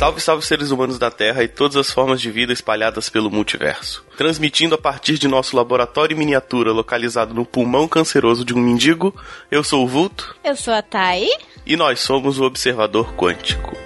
Salve, 0.00 0.18
salve 0.18 0.46
seres 0.46 0.70
humanos 0.70 0.98
da 0.98 1.10
Terra 1.10 1.44
e 1.44 1.48
todas 1.48 1.76
as 1.76 1.90
formas 1.90 2.22
de 2.22 2.30
vida 2.30 2.54
espalhadas 2.54 3.10
pelo 3.10 3.30
multiverso. 3.30 4.02
Transmitindo 4.16 4.74
a 4.74 4.78
partir 4.78 5.18
de 5.18 5.28
nosso 5.28 5.54
laboratório 5.54 6.16
miniatura 6.16 6.72
localizado 6.72 7.34
no 7.34 7.44
pulmão 7.44 7.86
canceroso 7.86 8.42
de 8.42 8.54
um 8.54 8.58
mendigo, 8.58 9.14
eu 9.50 9.62
sou 9.62 9.84
o 9.84 9.86
Vulto. 9.86 10.34
Eu 10.42 10.56
sou 10.56 10.72
a 10.72 10.80
Thay. 10.80 11.28
E 11.66 11.76
nós 11.76 12.00
somos 12.00 12.38
o 12.38 12.44
Observador 12.44 13.14
Quântico. 13.14 13.76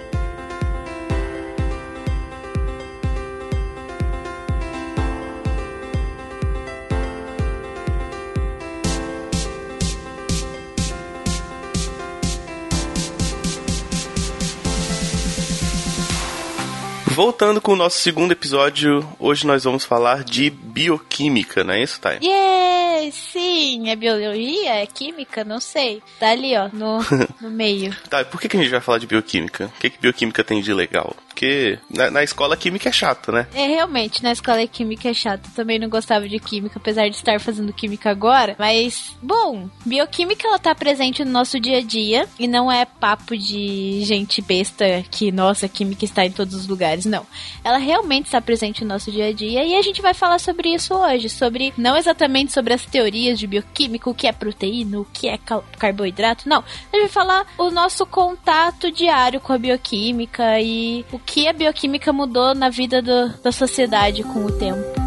Voltando 17.15 17.61
com 17.61 17.71
o 17.71 17.75
nosso 17.77 17.97
segundo 17.99 18.33
episódio, 18.33 19.07
hoje 19.17 19.47
nós 19.47 19.63
vamos 19.63 19.85
falar 19.85 20.25
de 20.25 20.49
bioquímica, 20.49 21.63
não 21.63 21.73
é 21.73 21.81
isso, 21.81 21.97
Thay? 22.01 22.19
Yeah, 22.21 23.09
sim, 23.09 23.89
é 23.89 23.95
biologia, 23.95 24.75
é 24.81 24.85
química, 24.85 25.45
não 25.45 25.61
sei. 25.61 26.03
Tá 26.19 26.31
ali, 26.31 26.57
ó, 26.57 26.67
no, 26.73 26.99
no 27.39 27.49
meio. 27.49 27.95
Tá, 28.09 28.25
por 28.25 28.41
que, 28.41 28.49
que 28.49 28.57
a 28.57 28.59
gente 28.59 28.69
vai 28.69 28.81
falar 28.81 28.97
de 28.97 29.07
bioquímica? 29.07 29.67
O 29.67 29.79
que, 29.79 29.91
que 29.91 30.01
bioquímica 30.01 30.43
tem 30.43 30.61
de 30.61 30.73
legal? 30.73 31.15
Porque 31.35 31.77
na, 31.89 32.09
na 32.09 32.23
escola 32.23 32.55
química 32.55 32.87
é 32.87 32.91
chato, 32.93 33.29
né? 33.29 33.45
É, 33.53 33.67
realmente, 33.67 34.23
na 34.23 34.31
escola 34.31 34.65
química 34.67 35.09
é 35.09 35.13
chato. 35.13 35.49
Também 35.53 35.77
não 35.77 35.89
gostava 35.89 36.29
de 36.29 36.39
química, 36.39 36.79
apesar 36.79 37.09
de 37.09 37.15
estar 37.17 37.41
fazendo 37.41 37.73
química 37.73 38.09
agora. 38.09 38.55
Mas, 38.57 39.17
bom, 39.21 39.69
bioquímica 39.85 40.47
ela 40.47 40.57
tá 40.57 40.73
presente 40.73 41.25
no 41.25 41.31
nosso 41.31 41.59
dia 41.59 41.79
a 41.79 41.81
dia 41.81 42.25
e 42.39 42.47
não 42.47 42.71
é 42.71 42.85
papo 42.85 43.37
de 43.37 44.01
gente 44.03 44.41
besta 44.41 45.03
que, 45.11 45.29
nossa, 45.29 45.67
química 45.67 46.05
está 46.05 46.25
em 46.25 46.31
todos 46.31 46.55
os 46.55 46.67
lugares. 46.67 47.04
Não. 47.05 47.25
Ela 47.63 47.77
realmente 47.77 48.25
está 48.25 48.41
presente 48.41 48.83
no 48.83 48.89
nosso 48.89 49.11
dia 49.11 49.27
a 49.27 49.33
dia 49.33 49.63
e 49.63 49.75
a 49.75 49.81
gente 49.81 50.01
vai 50.01 50.13
falar 50.13 50.39
sobre 50.39 50.73
isso 50.73 50.93
hoje. 50.93 51.29
Sobre, 51.29 51.73
não 51.77 51.95
exatamente 51.95 52.51
sobre 52.51 52.73
as 52.73 52.85
teorias 52.85 53.39
de 53.39 53.47
bioquímica, 53.47 54.09
o 54.09 54.13
que 54.13 54.27
é 54.27 54.31
proteína, 54.31 54.99
o 54.99 55.05
que 55.05 55.27
é 55.27 55.39
carboidrato. 55.77 56.47
Não. 56.47 56.59
A 56.59 56.95
gente 56.95 57.01
vai 57.03 57.09
falar 57.09 57.45
o 57.57 57.69
nosso 57.69 58.05
contato 58.05 58.91
diário 58.91 59.39
com 59.39 59.53
a 59.53 59.57
bioquímica 59.57 60.59
e 60.59 61.05
o 61.11 61.19
que 61.19 61.47
a 61.47 61.53
bioquímica 61.53 62.11
mudou 62.11 62.53
na 62.55 62.69
vida 62.69 63.01
do, 63.01 63.29
da 63.41 63.51
sociedade 63.51 64.23
com 64.23 64.45
o 64.45 64.51
tempo. 64.51 65.04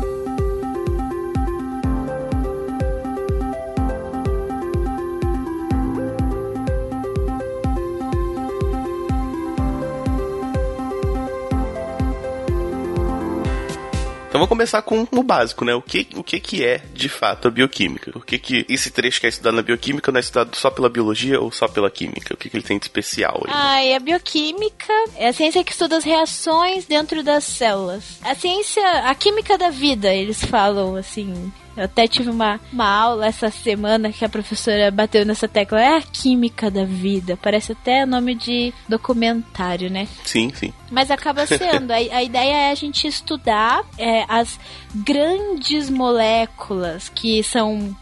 Então 14.39 14.47
vamos 14.47 14.51
começar 14.51 14.83
com 14.83 15.05
o 15.11 15.23
básico, 15.25 15.65
né? 15.65 15.75
O 15.75 15.83
que, 15.83 16.07
o 16.15 16.23
que, 16.23 16.39
que 16.39 16.65
é, 16.65 16.81
de 16.95 17.09
fato, 17.09 17.49
a 17.49 17.51
bioquímica? 17.51 18.13
Por 18.13 18.25
que, 18.25 18.39
que 18.39 18.65
esse 18.69 18.89
trecho 18.89 19.19
que 19.19 19.27
é 19.27 19.29
estudado 19.29 19.57
na 19.57 19.63
bioquímica 19.63 20.13
não 20.13 20.19
é 20.19 20.21
estudado 20.21 20.55
só 20.55 20.71
pela 20.71 20.89
biologia 20.89 21.41
ou 21.41 21.51
só 21.51 21.67
pela 21.67 21.91
química? 21.91 22.35
O 22.35 22.37
que, 22.37 22.49
que 22.49 22.57
ele 22.57 22.63
tem 22.63 22.79
de 22.79 22.85
especial 22.85 23.43
aí? 23.45 23.53
Ah, 23.53 23.85
e 23.85 23.95
a 23.97 23.99
bioquímica 23.99 24.93
é 25.17 25.27
a 25.27 25.33
ciência 25.33 25.65
que 25.65 25.73
estuda 25.73 25.97
as 25.97 26.05
reações 26.05 26.87
dentro 26.87 27.25
das 27.25 27.43
células. 27.43 28.21
A 28.23 28.33
ciência, 28.37 28.89
a 29.01 29.15
química 29.17 29.59
da 29.59 29.71
vida, 29.71 30.15
eles 30.15 30.45
falam 30.45 30.95
assim. 30.95 31.53
Eu 31.79 31.85
até 31.85 32.09
tive 32.09 32.29
uma, 32.29 32.59
uma 32.73 32.89
aula 32.89 33.27
essa 33.27 33.51
semana 33.53 34.11
que 34.11 34.25
a 34.25 34.29
professora 34.29 34.91
bateu 34.91 35.25
nessa 35.25 35.47
tecla. 35.47 35.81
É 35.81 35.97
a 35.99 36.03
química 36.03 36.69
da 36.69 36.85
vida. 36.85 37.39
Parece 37.41 37.71
até 37.71 38.05
nome 38.05 38.35
de 38.35 38.75
documentário, 38.89 39.89
né? 39.89 40.09
Sim, 40.25 40.51
sim. 40.53 40.73
Mas 40.91 41.09
acaba 41.09 41.47
sendo. 41.47 41.93
a, 41.93 41.97
a 41.97 42.23
ideia 42.23 42.69
é 42.69 42.71
a 42.73 42.75
gente 42.75 43.07
estudar 43.07 43.85
é, 43.97 44.25
as 44.29 44.59
grandes 44.93 45.89
moléculas 45.89 47.09
que 47.09 47.45
são 47.45 47.97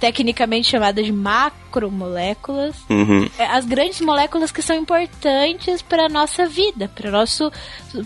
tecnicamente 0.00 0.68
chamadas 0.68 1.04
de 1.04 1.12
macromoléculas, 1.12 2.76
uhum. 2.88 3.28
É, 3.38 3.46
as 3.46 3.64
grandes 3.64 4.00
moléculas 4.00 4.50
que 4.50 4.62
são 4.62 4.76
importantes 4.76 5.82
para 5.82 6.08
nossa 6.08 6.46
vida, 6.46 6.90
para 6.94 7.10
nosso 7.10 7.52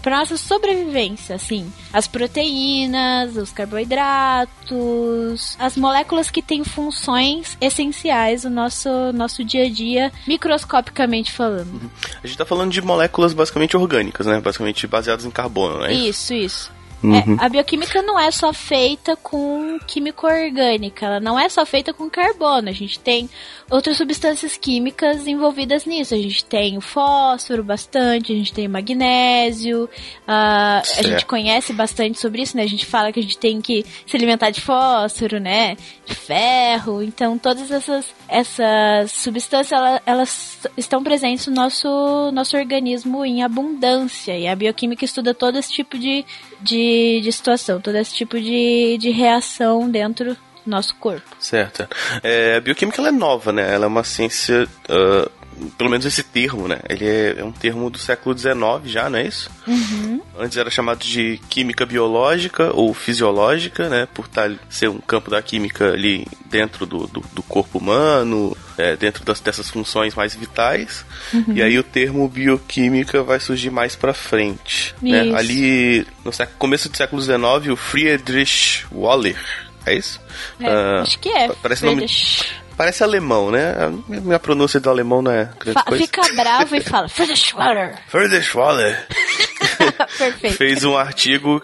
para 0.02 0.18
nossa 0.18 0.36
sobrevivência, 0.36 1.34
assim, 1.34 1.70
as 1.92 2.06
proteínas, 2.06 3.36
os 3.36 3.50
carboidratos, 3.50 5.56
as 5.58 5.76
moléculas 5.76 6.30
que 6.30 6.42
têm 6.42 6.64
funções 6.64 7.56
essenciais 7.60 8.44
no 8.44 8.50
nosso 8.50 8.88
nosso 9.12 9.44
dia 9.44 9.64
a 9.64 9.70
dia, 9.70 10.12
microscopicamente 10.26 11.32
falando. 11.32 11.74
Uhum. 11.74 11.90
A 12.22 12.26
gente 12.26 12.32
está 12.32 12.44
falando 12.44 12.72
de 12.72 12.82
moléculas 12.82 13.32
basicamente 13.32 13.76
orgânicas, 13.76 14.26
né? 14.26 14.40
Basicamente 14.40 14.86
baseadas 14.86 15.24
em 15.24 15.30
carbono, 15.30 15.78
né? 15.78 15.92
Isso, 15.92 16.34
isso. 16.34 16.70
Uhum. 17.04 17.36
É, 17.38 17.44
a 17.44 17.48
bioquímica 17.48 18.00
não 18.00 18.18
é 18.18 18.30
só 18.30 18.52
feita 18.52 19.14
com 19.14 19.78
química 19.86 20.26
orgânica, 20.26 21.04
ela 21.04 21.20
não 21.20 21.38
é 21.38 21.48
só 21.50 21.66
feita 21.66 21.92
com 21.92 22.08
carbono. 22.08 22.70
A 22.70 22.72
gente 22.72 22.98
tem 22.98 23.28
outras 23.70 23.98
substâncias 23.98 24.56
químicas 24.56 25.26
envolvidas 25.26 25.84
nisso. 25.84 26.14
A 26.14 26.18
gente 26.18 26.44
tem 26.44 26.78
o 26.78 26.80
fósforo 26.80 27.62
bastante, 27.62 28.32
a 28.32 28.36
gente 28.36 28.52
tem 28.52 28.66
o 28.66 28.70
magnésio, 28.70 29.84
uh, 29.84 29.88
a 30.26 31.02
gente 31.02 31.26
conhece 31.26 31.72
bastante 31.74 32.18
sobre 32.18 32.42
isso, 32.42 32.56
né? 32.56 32.62
A 32.62 32.68
gente 32.68 32.86
fala 32.86 33.12
que 33.12 33.20
a 33.20 33.22
gente 33.22 33.36
tem 33.36 33.60
que 33.60 33.84
se 34.06 34.16
alimentar 34.16 34.50
de 34.50 34.62
fósforo, 34.62 35.38
né? 35.38 35.76
De 36.06 36.14
ferro. 36.14 37.02
Então, 37.02 37.36
todas 37.36 37.70
essas, 37.70 38.06
essas 38.28 39.12
substâncias, 39.12 39.72
elas, 39.72 40.00
elas 40.06 40.68
estão 40.76 41.02
presentes 41.02 41.46
no 41.46 41.54
nosso, 41.54 42.30
nosso 42.32 42.56
organismo 42.56 43.24
em 43.26 43.42
abundância. 43.42 44.38
E 44.38 44.48
a 44.48 44.56
bioquímica 44.56 45.04
estuda 45.04 45.34
todo 45.34 45.58
esse 45.58 45.72
tipo 45.72 45.98
de, 45.98 46.24
de 46.64 47.20
de, 47.20 47.32
situação, 47.32 47.80
todo 47.80 47.96
esse 47.96 48.14
tipo 48.14 48.40
de, 48.40 48.96
de 48.98 49.10
reação 49.10 49.88
dentro 49.90 50.34
do 50.34 50.38
nosso 50.66 50.94
corpo. 50.96 51.36
Certo. 51.38 51.86
É, 52.22 52.56
a 52.56 52.60
bioquímica 52.60 53.00
ela 53.00 53.08
é 53.08 53.12
nova, 53.12 53.52
né? 53.52 53.74
Ela 53.74 53.84
é 53.84 53.88
uma 53.88 54.04
ciência. 54.04 54.66
Uh, 54.88 55.30
pelo 55.78 55.88
menos 55.88 56.04
esse 56.04 56.22
termo, 56.22 56.66
né? 56.66 56.80
Ele 56.88 57.06
é, 57.06 57.36
é, 57.38 57.44
um 57.44 57.52
termo 57.52 57.88
do 57.88 57.98
século 57.98 58.36
XIX 58.36 58.58
já, 58.86 59.08
não 59.08 59.18
é 59.18 59.26
isso? 59.26 59.48
Uhum. 59.66 60.20
Antes 60.36 60.56
era 60.56 60.68
chamado 60.68 61.04
de 61.04 61.40
química 61.48 61.86
biológica 61.86 62.74
ou 62.74 62.92
fisiológica, 62.92 63.88
né? 63.88 64.08
Por 64.12 64.26
tal, 64.26 64.50
ser 64.68 64.88
um 64.88 64.98
campo 64.98 65.30
da 65.30 65.40
química 65.40 65.92
ali 65.92 66.26
dentro 66.46 66.86
do, 66.86 67.06
do, 67.06 67.20
do 67.32 67.42
corpo 67.44 67.78
humano, 67.78 68.56
é, 68.78 68.96
dentro 68.96 69.24
das, 69.24 69.40
dessas 69.40 69.70
funções 69.70 70.14
mais 70.14 70.34
vitais. 70.34 71.04
Uhum. 71.32 71.54
E 71.54 71.62
aí 71.62 71.78
o 71.78 71.82
termo 71.82 72.28
bioquímica 72.28 73.22
vai 73.22 73.40
surgir 73.40 73.70
mais 73.70 73.96
pra 73.96 74.14
frente. 74.14 74.94
Né? 75.00 75.32
Ali 75.34 76.06
no 76.24 76.32
século, 76.32 76.58
começo 76.58 76.88
do 76.88 76.96
século 76.96 77.22
XIX, 77.22 77.72
o 77.72 77.76
Friedrich 77.76 78.86
Waller. 78.92 79.38
É 79.86 79.94
isso? 79.94 80.20
É, 80.60 80.68
uh, 80.68 81.02
acho 81.02 81.18
que 81.18 81.28
é. 81.28 81.48
Parece 81.62 81.80
Friedrich. 81.82 82.42
nome 82.42 82.64
Parece 82.76 83.04
alemão, 83.04 83.50
né? 83.50 83.72
A 83.78 83.88
minha 84.08 84.38
pronúncia 84.38 84.80
do 84.80 84.90
alemão 84.90 85.22
não 85.22 85.30
é 85.30 85.48
grande 85.60 85.74
Fa 85.74 85.84
coisa. 85.84 86.04
Fica 86.04 86.22
bravo 86.34 86.74
e 86.74 86.80
fala 86.80 87.08
Friedrich 87.08 87.54
Waller. 87.54 87.96
Friedrich 88.08 88.56
Waller. 88.56 89.06
Perfeito. 90.18 90.56
Fez 90.56 90.84
um 90.84 90.96
artigo 90.96 91.62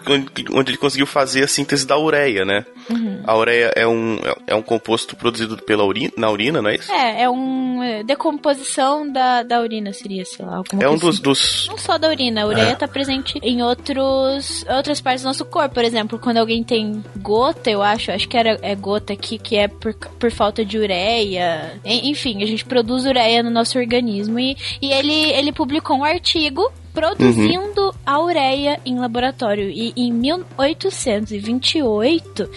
onde 0.51 0.71
ele 0.71 0.77
conseguiu 0.77 1.05
fazer 1.05 1.43
a 1.43 1.47
síntese 1.47 1.85
da 1.85 1.97
ureia, 1.97 2.45
né? 2.45 2.65
Uhum. 2.89 3.21
A 3.25 3.37
ureia 3.37 3.71
é 3.75 3.87
um, 3.87 4.17
é 4.47 4.55
um 4.55 4.61
composto 4.61 5.15
produzido 5.15 5.57
pela 5.57 5.83
urina, 5.83 6.11
na 6.17 6.29
urina, 6.29 6.61
não 6.61 6.69
é 6.69 6.75
isso? 6.75 6.91
É, 6.91 7.23
é 7.23 7.29
uma 7.29 7.85
é, 7.85 8.03
decomposição 8.03 9.09
da, 9.11 9.43
da 9.43 9.61
urina, 9.61 9.93
seria, 9.93 10.25
sei 10.25 10.45
lá. 10.45 10.61
É 10.79 10.89
um 10.89 10.97
dos, 10.97 11.15
assim. 11.15 11.23
dos... 11.23 11.67
Não 11.69 11.77
só 11.77 11.97
da 11.97 12.09
urina, 12.09 12.43
a 12.43 12.47
ureia 12.47 12.73
está 12.73 12.85
é. 12.85 12.89
presente 12.89 13.39
em 13.41 13.61
outros, 13.61 14.65
outras 14.69 14.99
partes 14.99 15.23
do 15.23 15.27
nosso 15.27 15.45
corpo. 15.45 15.75
Por 15.75 15.83
exemplo, 15.83 16.19
quando 16.19 16.37
alguém 16.37 16.63
tem 16.63 17.03
gota, 17.17 17.69
eu 17.69 17.81
acho, 17.81 18.11
acho 18.11 18.27
que 18.27 18.37
era, 18.37 18.57
é 18.61 18.75
gota 18.75 19.13
aqui, 19.13 19.37
que 19.37 19.55
é 19.55 19.67
por, 19.67 19.93
por 19.93 20.31
falta 20.31 20.65
de 20.65 20.77
ureia. 20.77 21.79
Enfim, 21.85 22.43
a 22.43 22.45
gente 22.45 22.65
produz 22.65 23.05
ureia 23.05 23.43
no 23.43 23.49
nosso 23.49 23.77
organismo. 23.77 24.39
E, 24.39 24.57
e 24.81 24.91
ele, 24.91 25.31
ele 25.31 25.51
publicou 25.51 25.97
um 25.97 26.03
artigo 26.03 26.71
produzindo 26.93 27.81
uhum. 27.81 27.91
a 28.05 28.21
ureia 28.21 28.79
em 28.85 28.99
laboratório. 28.99 29.67
E 29.69 29.93
em 29.95 30.11
1828, 30.11 32.49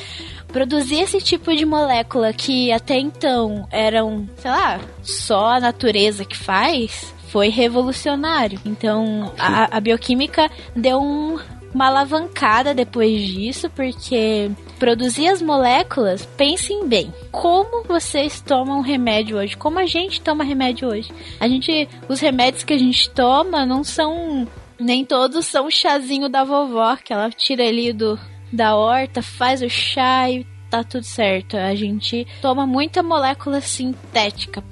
produzir 0.49 1.01
esse 1.01 1.21
tipo 1.21 1.55
de 1.55 1.65
molécula 1.65 2.33
que 2.33 2.73
até 2.73 2.99
então 2.99 3.69
eram, 3.71 4.29
sei 4.37 4.51
lá, 4.51 4.81
só 5.03 5.55
a 5.55 5.61
natureza 5.61 6.25
que 6.25 6.37
faz, 6.37 7.15
foi 7.29 7.49
revolucionário. 7.49 8.61
Então, 8.65 9.33
a, 9.37 9.77
a 9.77 9.81
bioquímica 9.81 10.49
deu 10.77 11.01
um, 11.01 11.39
uma 11.75 11.89
alavancada 11.89 12.73
depois 12.73 13.21
disso, 13.21 13.69
porque 13.71 14.51
produzir 14.79 15.29
as 15.29 15.43
moléculas, 15.43 16.25
pensem 16.25 16.87
bem, 16.87 17.13
como 17.33 17.85
vocês 17.85 18.41
tomam 18.41 18.81
remédio 18.81 19.39
hoje, 19.39 19.57
como 19.57 19.79
a 19.79 19.87
gente 19.87 20.21
toma 20.21 20.45
remédio 20.45 20.89
hoje. 20.89 21.11
A 21.41 21.49
gente, 21.49 21.89
os 22.09 22.21
remédios 22.21 22.65
que 22.65 22.73
a 22.73 22.79
gente 22.79 23.11
toma 23.11 23.67
não 23.67 23.83
são 23.83 24.47
nem 24.79 25.05
todos 25.05 25.47
são 25.47 25.67
o 25.67 25.71
chazinho 25.71 26.29
da 26.29 26.45
vovó, 26.45 26.97
que 26.97 27.13
ela 27.13 27.31
tira 27.31 27.67
ali 27.67 27.93
do 27.93 28.19
da 28.53 28.77
horta, 28.77 29.21
faz 29.21 29.63
o 29.63 29.69
chá 29.69 30.31
e 30.31 30.47
tá 30.75 30.85
tudo 30.85 31.05
certo. 31.05 31.57
A 31.57 31.75
gente 31.75 32.27
toma 32.41 32.67
muita 32.67 33.03
molécula 33.03 33.61
sintética 33.61 34.63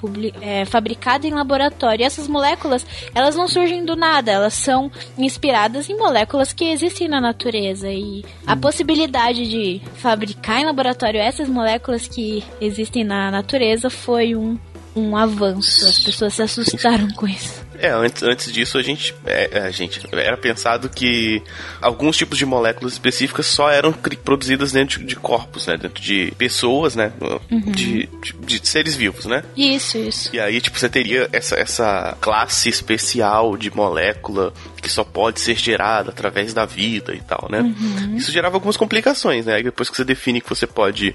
é, 0.41 0.65
fabricada 0.65 1.27
em 1.27 1.33
laboratório. 1.33 2.03
E 2.03 2.05
essas 2.05 2.27
moléculas, 2.27 2.87
elas 3.15 3.37
não 3.37 3.47
surgem 3.47 3.85
do 3.85 3.95
nada, 3.95 4.33
elas 4.33 4.55
são 4.55 4.91
inspiradas 5.17 5.89
em 5.89 5.97
moléculas 5.97 6.53
que 6.53 6.65
existem 6.65 7.09
na 7.09 7.21
natureza. 7.21 7.91
E 7.91 8.25
a 8.47 8.55
hum. 8.55 8.61
possibilidade 8.61 9.49
de 9.49 9.81
fabricar 9.95 10.61
em 10.61 10.67
laboratório 10.67 11.21
essas 11.21 11.49
moléculas 11.49 12.09
que 12.09 12.43
existem 12.61 13.05
na 13.05 13.31
natureza 13.31 13.89
foi 13.89 14.35
um 14.35 14.59
um 14.95 15.17
avanço. 15.17 15.87
As 15.87 16.01
pessoas 16.01 16.35
se 16.35 16.43
assustaram 16.43 17.09
com 17.13 17.27
isso. 17.27 17.62
É, 17.79 17.89
antes, 17.91 18.23
antes 18.23 18.53
disso 18.53 18.79
a 18.79 18.83
gente, 18.83 19.15
é, 19.25 19.59
a 19.61 19.71
gente 19.71 20.01
era 20.13 20.37
pensado 20.37 20.89
que 20.89 21.43
alguns 21.81 22.17
tipos 22.17 22.39
de 22.39 22.47
moléculas 22.47 22.93
específicas 22.93 23.47
só 23.47 23.71
eram 23.71 23.93
produzidas 23.93 24.73
dentro 24.73 25.05
de 25.05 25.17
corpos, 25.17 25.67
né? 25.67 25.77
Dentro 25.77 26.03
de 26.03 26.33
pessoas, 26.37 26.95
né? 26.95 27.13
Uhum. 27.51 27.73
De, 27.73 28.09
de, 28.21 28.33
de, 28.61 28.69
seres 28.69 28.95
vivos, 28.95 29.27
né? 29.27 29.43
Isso, 29.57 29.99
isso. 29.99 30.31
E 30.35 30.41
aí, 30.41 30.61
tipo, 30.61 30.79
você 30.79 30.89
teria 30.89 31.29
essa, 31.33 31.57
essa 31.57 32.17
classe 32.21 32.69
especial 32.69 33.57
de 33.57 33.75
molécula 33.75 34.53
que 34.81 34.91
só 34.91 35.05
pode 35.05 35.41
ser 35.41 35.57
gerada 35.57 36.11
através 36.11 36.53
da 36.53 36.65
vida 36.65 37.15
e 37.15 37.21
tal, 37.21 37.49
né? 37.51 37.61
Uhum. 37.61 38.17
Isso 38.17 38.31
gerava 38.33 38.57
algumas 38.57 38.77
complicações, 38.77 39.47
né? 39.47 39.63
depois 39.63 39.89
que 39.89 39.97
você 39.97 40.05
define 40.05 40.41
que 40.41 40.49
você 40.49 40.67
pode 40.67 41.15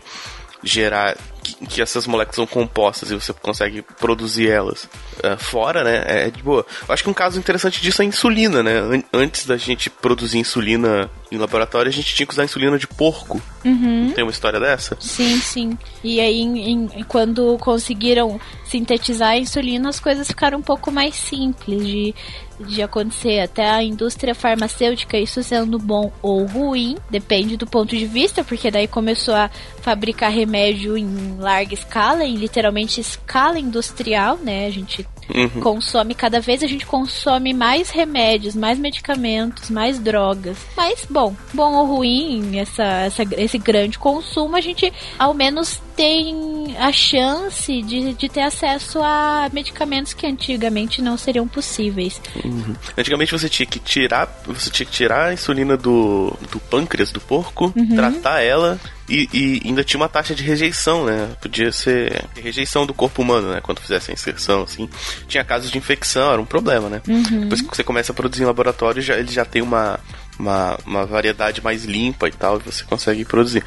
gerar 0.63 1.17
que, 1.55 1.65
que, 1.65 1.81
essas 1.81 2.05
moléculas 2.07 2.35
são 2.35 2.47
compostas 2.47 3.11
e 3.11 3.15
você 3.15 3.31
consegue 3.33 3.81
produzir 3.81 4.49
elas 4.49 4.83
uh, 4.83 5.37
fora, 5.37 5.83
né? 5.83 6.03
É, 6.05 6.27
é 6.27 6.31
de 6.31 6.43
boa. 6.43 6.65
Eu 6.87 6.93
acho 6.93 7.03
que 7.03 7.09
um 7.09 7.13
caso 7.13 7.39
interessante 7.39 7.81
disso 7.81 8.01
é 8.01 8.05
a 8.05 8.07
insulina, 8.07 8.61
né? 8.61 9.03
Antes 9.13 9.45
da 9.45 9.57
gente 9.57 9.89
produzir 9.89 10.39
insulina 10.39 11.09
em 11.31 11.37
laboratório, 11.37 11.89
a 11.89 11.93
gente 11.93 12.13
tinha 12.13 12.25
que 12.25 12.33
usar 12.33 12.45
insulina 12.45 12.77
de 12.77 12.87
porco. 12.87 13.41
Uhum. 13.63 14.11
Tem 14.13 14.23
uma 14.23 14.31
história 14.31 14.59
dessa? 14.59 14.97
Sim, 14.99 15.39
sim. 15.39 15.77
E 16.03 16.19
aí, 16.19 16.41
em, 16.41 16.85
em, 16.85 17.03
quando 17.03 17.57
conseguiram 17.59 18.39
sintetizar 18.65 19.29
a 19.29 19.37
insulina, 19.37 19.89
as 19.89 19.99
coisas 19.99 20.27
ficaram 20.27 20.59
um 20.59 20.63
pouco 20.63 20.91
mais 20.91 21.15
simples 21.15 21.85
de 21.85 22.15
de 22.59 22.81
acontecer 22.81 23.39
até 23.39 23.69
a 23.69 23.83
indústria 23.83 24.33
farmacêutica, 24.33 25.17
isso 25.17 25.43
sendo 25.43 25.77
bom 25.77 26.11
ou 26.21 26.45
ruim, 26.45 26.97
depende 27.09 27.55
do 27.55 27.67
ponto 27.67 27.95
de 27.95 28.05
vista, 28.05 28.43
porque 28.43 28.71
daí 28.71 28.87
começou 28.87 29.35
a 29.35 29.49
fabricar 29.81 30.31
remédio 30.31 30.97
em 30.97 31.36
larga 31.37 31.73
escala, 31.73 32.23
em 32.23 32.35
literalmente 32.35 32.99
escala 32.99 33.59
industrial, 33.59 34.37
né? 34.37 34.67
A 34.67 34.71
gente 34.71 35.05
Uhum. 35.33 35.61
Consome, 35.61 36.15
cada 36.15 36.39
vez 36.39 36.63
a 36.63 36.67
gente 36.67 36.85
consome 36.85 37.53
mais 37.53 37.89
remédios, 37.89 38.55
mais 38.55 38.79
medicamentos, 38.79 39.69
mais 39.69 39.99
drogas. 39.99 40.57
Mas, 40.75 41.05
bom, 41.09 41.35
bom 41.53 41.73
ou 41.73 41.97
ruim, 41.97 42.57
essa, 42.57 42.83
essa, 42.83 43.23
esse 43.35 43.57
grande 43.57 43.99
consumo, 43.99 44.55
a 44.55 44.61
gente 44.61 44.91
ao 45.19 45.33
menos 45.33 45.81
tem 45.95 46.75
a 46.79 46.91
chance 46.91 47.81
de, 47.81 48.13
de 48.13 48.29
ter 48.29 48.41
acesso 48.41 48.99
a 49.01 49.49
medicamentos 49.51 50.13
que 50.13 50.25
antigamente 50.25 51.01
não 51.01 51.17
seriam 51.17 51.47
possíveis. 51.47 52.21
Uhum. 52.45 52.75
Antigamente 52.97 53.31
você 53.31 53.49
tinha 53.49 53.65
que 53.65 53.79
tirar, 53.79 54.41
você 54.45 54.69
tinha 54.69 54.85
que 54.85 54.91
tirar 54.91 55.25
a 55.25 55.33
insulina 55.33 55.75
do, 55.75 56.33
do 56.51 56.59
pâncreas 56.59 57.11
do 57.11 57.19
porco, 57.19 57.73
uhum. 57.75 57.95
tratar 57.95 58.41
ela 58.41 58.79
e, 59.09 59.29
e, 59.33 59.61
ainda 59.65 59.83
tinha 59.83 59.99
uma 59.99 60.09
taxa 60.09 60.35
de 60.35 60.43
rejeição, 60.43 61.05
né? 61.05 61.29
Podia 61.41 61.71
ser 61.71 62.25
rejeição 62.35 62.85
do 62.85 62.93
corpo 62.93 63.21
humano, 63.21 63.51
né? 63.51 63.61
Quando 63.61 63.79
fizesse 63.79 64.11
a 64.11 64.13
inserção, 64.13 64.63
assim. 64.63 64.89
Tinha 65.27 65.43
casos 65.43 65.71
de 65.71 65.77
infecção, 65.77 66.31
era 66.31 66.41
um 66.41 66.45
problema, 66.45 66.89
né? 66.89 67.01
Uhum. 67.07 67.41
Depois 67.41 67.61
que 67.61 67.75
você 67.75 67.83
começa 67.83 68.11
a 68.11 68.15
produzir 68.15 68.43
em 68.43 68.45
laboratório, 68.45 69.01
já, 69.01 69.15
ele 69.17 69.31
já 69.31 69.45
tem 69.45 69.61
uma, 69.61 69.97
uma, 70.37 70.77
uma 70.85 71.05
variedade 71.05 71.63
mais 71.63 71.85
limpa 71.85 72.27
e 72.27 72.31
tal, 72.31 72.57
e 72.57 72.63
você 72.63 72.83
consegue 72.83 73.23
produzir. 73.23 73.63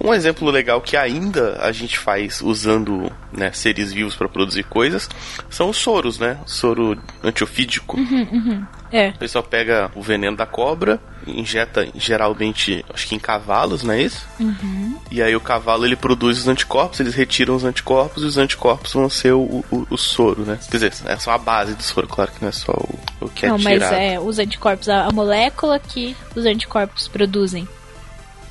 Um 0.00 0.12
exemplo 0.12 0.50
legal 0.50 0.80
que 0.80 0.96
ainda 0.96 1.58
a 1.60 1.72
gente 1.72 1.98
faz 1.98 2.40
usando 2.40 3.10
né, 3.32 3.52
seres 3.52 3.92
vivos 3.92 4.14
para 4.14 4.28
produzir 4.28 4.64
coisas 4.64 5.08
são 5.48 5.70
os 5.70 5.76
soros, 5.76 6.18
né? 6.18 6.38
Soro 6.46 7.00
antiofídico. 7.22 7.96
Uhum, 7.96 8.28
uhum. 8.32 8.66
É. 8.92 9.08
O 9.08 9.18
pessoal 9.18 9.42
pega 9.42 9.90
o 9.94 10.02
veneno 10.02 10.36
da 10.36 10.44
cobra, 10.44 11.00
injeta 11.26 11.88
geralmente, 11.94 12.84
acho 12.92 13.08
que 13.08 13.14
em 13.14 13.18
cavalos, 13.18 13.82
não 13.82 13.94
é 13.94 14.02
isso? 14.02 14.26
Uhum. 14.38 14.98
E 15.10 15.22
aí 15.22 15.34
o 15.34 15.40
cavalo 15.40 15.86
ele 15.86 15.96
produz 15.96 16.38
os 16.38 16.48
anticorpos, 16.48 17.00
eles 17.00 17.14
retiram 17.14 17.56
os 17.56 17.64
anticorpos 17.64 18.22
e 18.22 18.26
os 18.26 18.36
anticorpos 18.36 18.92
vão 18.92 19.08
ser 19.08 19.32
o, 19.32 19.64
o, 19.70 19.86
o 19.88 19.96
soro, 19.96 20.42
né? 20.42 20.58
Quer 20.70 20.76
dizer, 20.76 20.92
é 21.06 21.16
só 21.16 21.30
a 21.30 21.38
base 21.38 21.74
do 21.74 21.82
soro, 21.82 22.06
claro 22.06 22.30
que 22.32 22.42
não 22.42 22.50
é 22.50 22.52
só 22.52 22.72
o, 22.72 23.24
o 23.24 23.28
que 23.30 23.46
é 23.46 23.48
não, 23.48 23.56
tirado. 23.56 23.80
Não, 23.80 23.90
mas 23.90 23.98
é 23.98 24.20
os 24.20 24.38
anticorpos, 24.38 24.88
a, 24.88 25.06
a 25.06 25.12
molécula 25.12 25.78
que 25.78 26.14
os 26.36 26.44
anticorpos 26.44 27.08
produzem. 27.08 27.66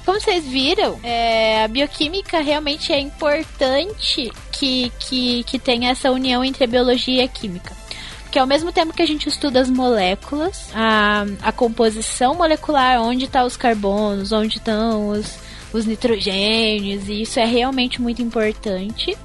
Como 0.05 0.19
vocês 0.19 0.45
viram, 0.45 0.99
é, 1.03 1.63
a 1.63 1.67
bioquímica 1.67 2.41
realmente 2.41 2.91
é 2.91 2.99
importante 2.99 4.31
que, 4.51 4.91
que, 4.99 5.43
que 5.43 5.59
tenha 5.59 5.91
essa 5.91 6.11
união 6.11 6.43
entre 6.43 6.63
a 6.63 6.67
biologia 6.67 7.21
e 7.21 7.25
a 7.25 7.27
química. 7.27 7.75
Porque 8.23 8.39
ao 8.39 8.47
mesmo 8.47 8.71
tempo 8.71 8.93
que 8.93 9.01
a 9.01 9.05
gente 9.05 9.27
estuda 9.27 9.59
as 9.59 9.69
moléculas, 9.69 10.69
a, 10.73 11.25
a 11.41 11.51
composição 11.51 12.33
molecular, 12.33 13.01
onde 13.01 13.25
estão 13.25 13.41
tá 13.41 13.45
os 13.45 13.57
carbonos, 13.57 14.31
onde 14.31 14.57
estão 14.57 15.09
os, 15.09 15.37
os 15.73 15.85
nitrogênios, 15.85 17.09
e 17.09 17.23
isso 17.23 17.39
é 17.39 17.45
realmente 17.45 18.01
muito 18.01 18.21
importante. 18.21 19.17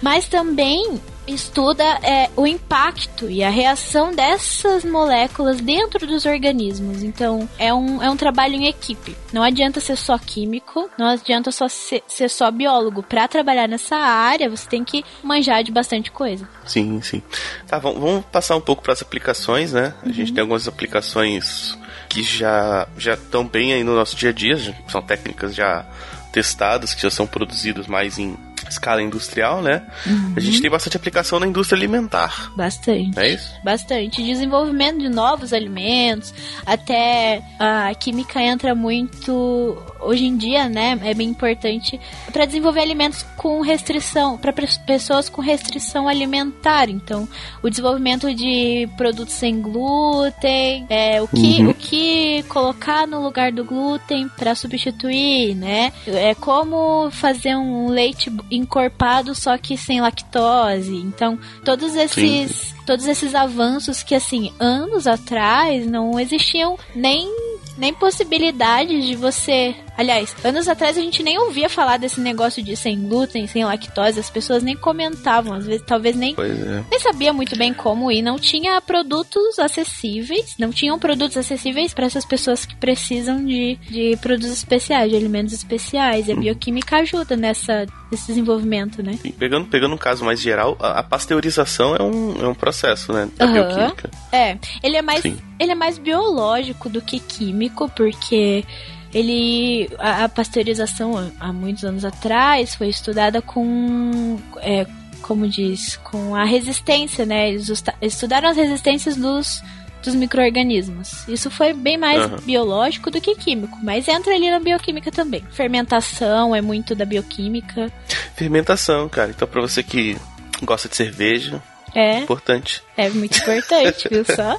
Mas 0.00 0.28
também 0.28 1.00
estuda 1.26 1.84
é, 2.02 2.30
o 2.36 2.46
impacto 2.46 3.30
e 3.30 3.42
a 3.42 3.50
reação 3.50 4.14
dessas 4.14 4.84
moléculas 4.84 5.60
dentro 5.60 6.06
dos 6.06 6.26
organismos. 6.26 7.02
Então, 7.02 7.48
é 7.58 7.72
um, 7.72 8.02
é 8.02 8.10
um 8.10 8.16
trabalho 8.16 8.54
em 8.54 8.66
equipe. 8.66 9.16
Não 9.32 9.42
adianta 9.42 9.80
ser 9.80 9.96
só 9.96 10.18
químico, 10.18 10.90
não 10.98 11.06
adianta 11.06 11.50
só 11.50 11.68
ser, 11.68 12.02
ser 12.06 12.28
só 12.28 12.50
biólogo. 12.50 13.02
Para 13.02 13.28
trabalhar 13.28 13.68
nessa 13.68 13.96
área, 13.96 14.50
você 14.50 14.68
tem 14.68 14.84
que 14.84 15.04
manjar 15.22 15.62
de 15.62 15.72
bastante 15.72 16.10
coisa. 16.10 16.48
Sim, 16.66 17.00
sim. 17.02 17.22
Tá, 17.66 17.78
vamos 17.78 18.24
passar 18.26 18.56
um 18.56 18.60
pouco 18.60 18.82
para 18.82 18.92
as 18.92 19.02
aplicações, 19.02 19.72
né? 19.72 19.94
A 20.02 20.08
gente 20.08 20.28
uhum. 20.28 20.34
tem 20.34 20.42
algumas 20.42 20.68
aplicações 20.68 21.76
que 22.08 22.22
já 22.22 22.86
já 22.98 23.14
estão 23.14 23.46
bem 23.46 23.72
aí 23.72 23.82
no 23.82 23.94
nosso 23.94 24.14
dia 24.14 24.30
a 24.30 24.32
dia, 24.32 24.58
são 24.88 25.00
técnicas 25.00 25.54
já 25.54 25.86
testadas, 26.30 26.94
que 26.94 27.02
já 27.02 27.10
são 27.10 27.26
produzidas 27.26 27.86
mais 27.86 28.18
em 28.18 28.36
escala 28.72 29.02
industrial, 29.02 29.62
né? 29.62 29.82
Uhum. 30.06 30.34
A 30.36 30.40
gente 30.40 30.60
tem 30.60 30.70
bastante 30.70 30.96
aplicação 30.96 31.38
na 31.38 31.46
indústria 31.46 31.76
alimentar. 31.76 32.52
Bastante. 32.56 33.18
É 33.18 33.28
isso? 33.28 33.52
Bastante. 33.64 34.22
Desenvolvimento 34.22 34.98
de 34.98 35.08
novos 35.08 35.52
alimentos, 35.52 36.34
até 36.64 37.42
a 37.58 37.94
química 37.94 38.40
entra 38.42 38.74
muito 38.74 39.76
hoje 40.00 40.26
em 40.26 40.36
dia, 40.36 40.68
né? 40.68 40.98
É 41.02 41.14
bem 41.14 41.28
importante 41.28 42.00
para 42.32 42.44
desenvolver 42.44 42.80
alimentos 42.80 43.24
com 43.36 43.60
restrição, 43.60 44.36
para 44.36 44.52
pessoas 44.52 45.28
com 45.28 45.40
restrição 45.40 46.08
alimentar. 46.08 46.88
Então, 46.88 47.28
o 47.62 47.70
desenvolvimento 47.70 48.34
de 48.34 48.88
produtos 48.96 49.34
sem 49.34 49.60
glúten, 49.60 50.86
é, 50.88 51.22
o 51.22 51.28
que 51.28 51.62
uhum. 51.62 51.70
o 51.70 51.74
que 51.74 52.42
colocar 52.48 53.06
no 53.06 53.22
lugar 53.22 53.52
do 53.52 53.64
glúten 53.64 54.28
para 54.28 54.54
substituir, 54.54 55.54
né? 55.54 55.92
É 56.06 56.34
como 56.34 57.10
fazer 57.10 57.54
um 57.56 57.88
leite 57.88 58.30
encorpado, 58.62 59.34
só 59.34 59.56
que 59.58 59.76
sem 59.76 60.00
lactose. 60.00 60.96
Então, 60.96 61.38
todos 61.64 61.94
esses. 61.94 62.50
Sim. 62.50 62.72
Todos 62.84 63.06
esses 63.06 63.32
avanços 63.32 64.02
que, 64.02 64.12
assim, 64.12 64.52
anos 64.58 65.06
atrás 65.06 65.86
não 65.86 66.18
existiam 66.18 66.76
nem 66.96 67.30
nem 67.78 67.94
possibilidade 67.94 69.06
de 69.06 69.14
você. 69.14 69.74
Aliás, 69.96 70.34
anos 70.42 70.68
atrás 70.68 70.96
a 70.96 71.00
gente 71.00 71.22
nem 71.22 71.38
ouvia 71.38 71.68
falar 71.68 71.98
desse 71.98 72.20
negócio 72.20 72.62
de 72.62 72.74
sem 72.76 72.98
glúten, 73.08 73.46
sem 73.46 73.64
lactose, 73.64 74.18
as 74.18 74.30
pessoas 74.30 74.62
nem 74.62 74.76
comentavam, 74.76 75.54
às 75.54 75.66
vezes 75.66 75.82
talvez 75.86 76.16
nem, 76.16 76.34
é. 76.38 76.84
nem 76.90 77.00
sabia 77.00 77.32
muito 77.32 77.56
bem 77.56 77.74
como 77.74 78.10
e 78.10 78.22
não 78.22 78.38
tinha 78.38 78.80
produtos 78.80 79.58
acessíveis, 79.58 80.56
não 80.58 80.70
tinham 80.70 80.98
produtos 80.98 81.36
acessíveis 81.36 81.92
para 81.92 82.06
essas 82.06 82.24
pessoas 82.24 82.64
que 82.64 82.74
precisam 82.76 83.44
de, 83.44 83.76
de 83.88 84.16
produtos 84.20 84.52
especiais, 84.52 85.10
de 85.10 85.16
alimentos 85.16 85.52
especiais. 85.52 86.28
E 86.28 86.32
a 86.32 86.36
bioquímica 86.36 86.96
ajuda 86.96 87.36
nessa 87.36 87.86
nesse 88.10 88.26
desenvolvimento, 88.26 89.02
né? 89.02 89.18
pegando, 89.38 89.66
pegando 89.68 89.94
um 89.94 89.98
caso 89.98 90.22
mais 90.22 90.38
geral, 90.38 90.76
a, 90.78 90.98
a, 90.98 91.02
pasteurização 91.02 91.96
é 91.96 92.02
um, 92.02 92.44
é 92.44 92.46
um 92.46 92.54
processo, 92.54 93.10
né? 93.10 93.26
Da 93.36 93.46
uhum. 93.46 93.52
bioquímica. 93.54 94.10
É, 94.30 94.58
ele 94.82 94.96
é 94.96 95.02
mais 95.02 95.24
ele 95.24 95.72
é 95.72 95.74
mais 95.74 95.96
biológico 95.96 96.90
do 96.90 97.00
que 97.00 97.18
químico, 97.18 97.88
porque 97.96 98.64
ele 99.12 99.88
a, 99.98 100.24
a 100.24 100.28
pasteurização 100.28 101.32
há 101.38 101.52
muitos 101.52 101.84
anos 101.84 102.04
atrás 102.04 102.74
foi 102.74 102.88
estudada 102.88 103.42
com 103.42 104.38
é, 104.58 104.86
como 105.20 105.46
diz 105.46 105.96
com 105.96 106.34
a 106.34 106.44
resistência 106.44 107.26
né 107.26 107.50
eles 107.50 107.70
estudaram 108.00 108.48
as 108.48 108.56
resistências 108.56 109.16
dos 109.16 109.62
dos 110.02 110.14
micro-organismos. 110.14 111.26
Isso 111.28 111.50
foi 111.50 111.72
bem 111.72 111.96
mais 111.96 112.30
uhum. 112.30 112.36
biológico 112.38 113.10
do 113.10 113.20
que 113.20 113.34
químico, 113.36 113.78
mas 113.82 114.08
entra 114.08 114.34
ali 114.34 114.50
na 114.50 114.58
bioquímica 114.58 115.10
também. 115.10 115.44
Fermentação 115.52 116.54
é 116.54 116.60
muito 116.60 116.94
da 116.94 117.04
bioquímica. 117.04 117.90
Fermentação, 118.34 119.08
cara. 119.08 119.30
Então, 119.30 119.46
para 119.46 119.60
você 119.60 119.82
que 119.82 120.16
gosta 120.62 120.88
de 120.88 120.96
cerveja, 120.96 121.62
é 121.94 122.18
importante. 122.18 122.82
É 122.96 123.08
muito 123.10 123.36
importante, 123.38 124.08
viu 124.10 124.24
só? 124.34 124.58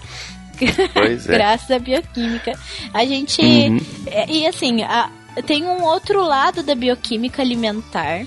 Pois 0.94 1.28
é. 1.30 1.34
Graças 1.34 1.72
à 1.72 1.80
bioquímica. 1.80 2.54
A 2.94 3.06
gente. 3.06 3.42
Uhum. 3.42 3.80
É, 4.08 4.30
e 4.30 4.48
assim, 4.48 4.84
a, 4.84 5.10
tem 5.46 5.66
um 5.66 5.84
outro 5.84 6.24
lado 6.24 6.64
da 6.64 6.76
bioquímica 6.76 7.42
alimentar, 7.42 8.26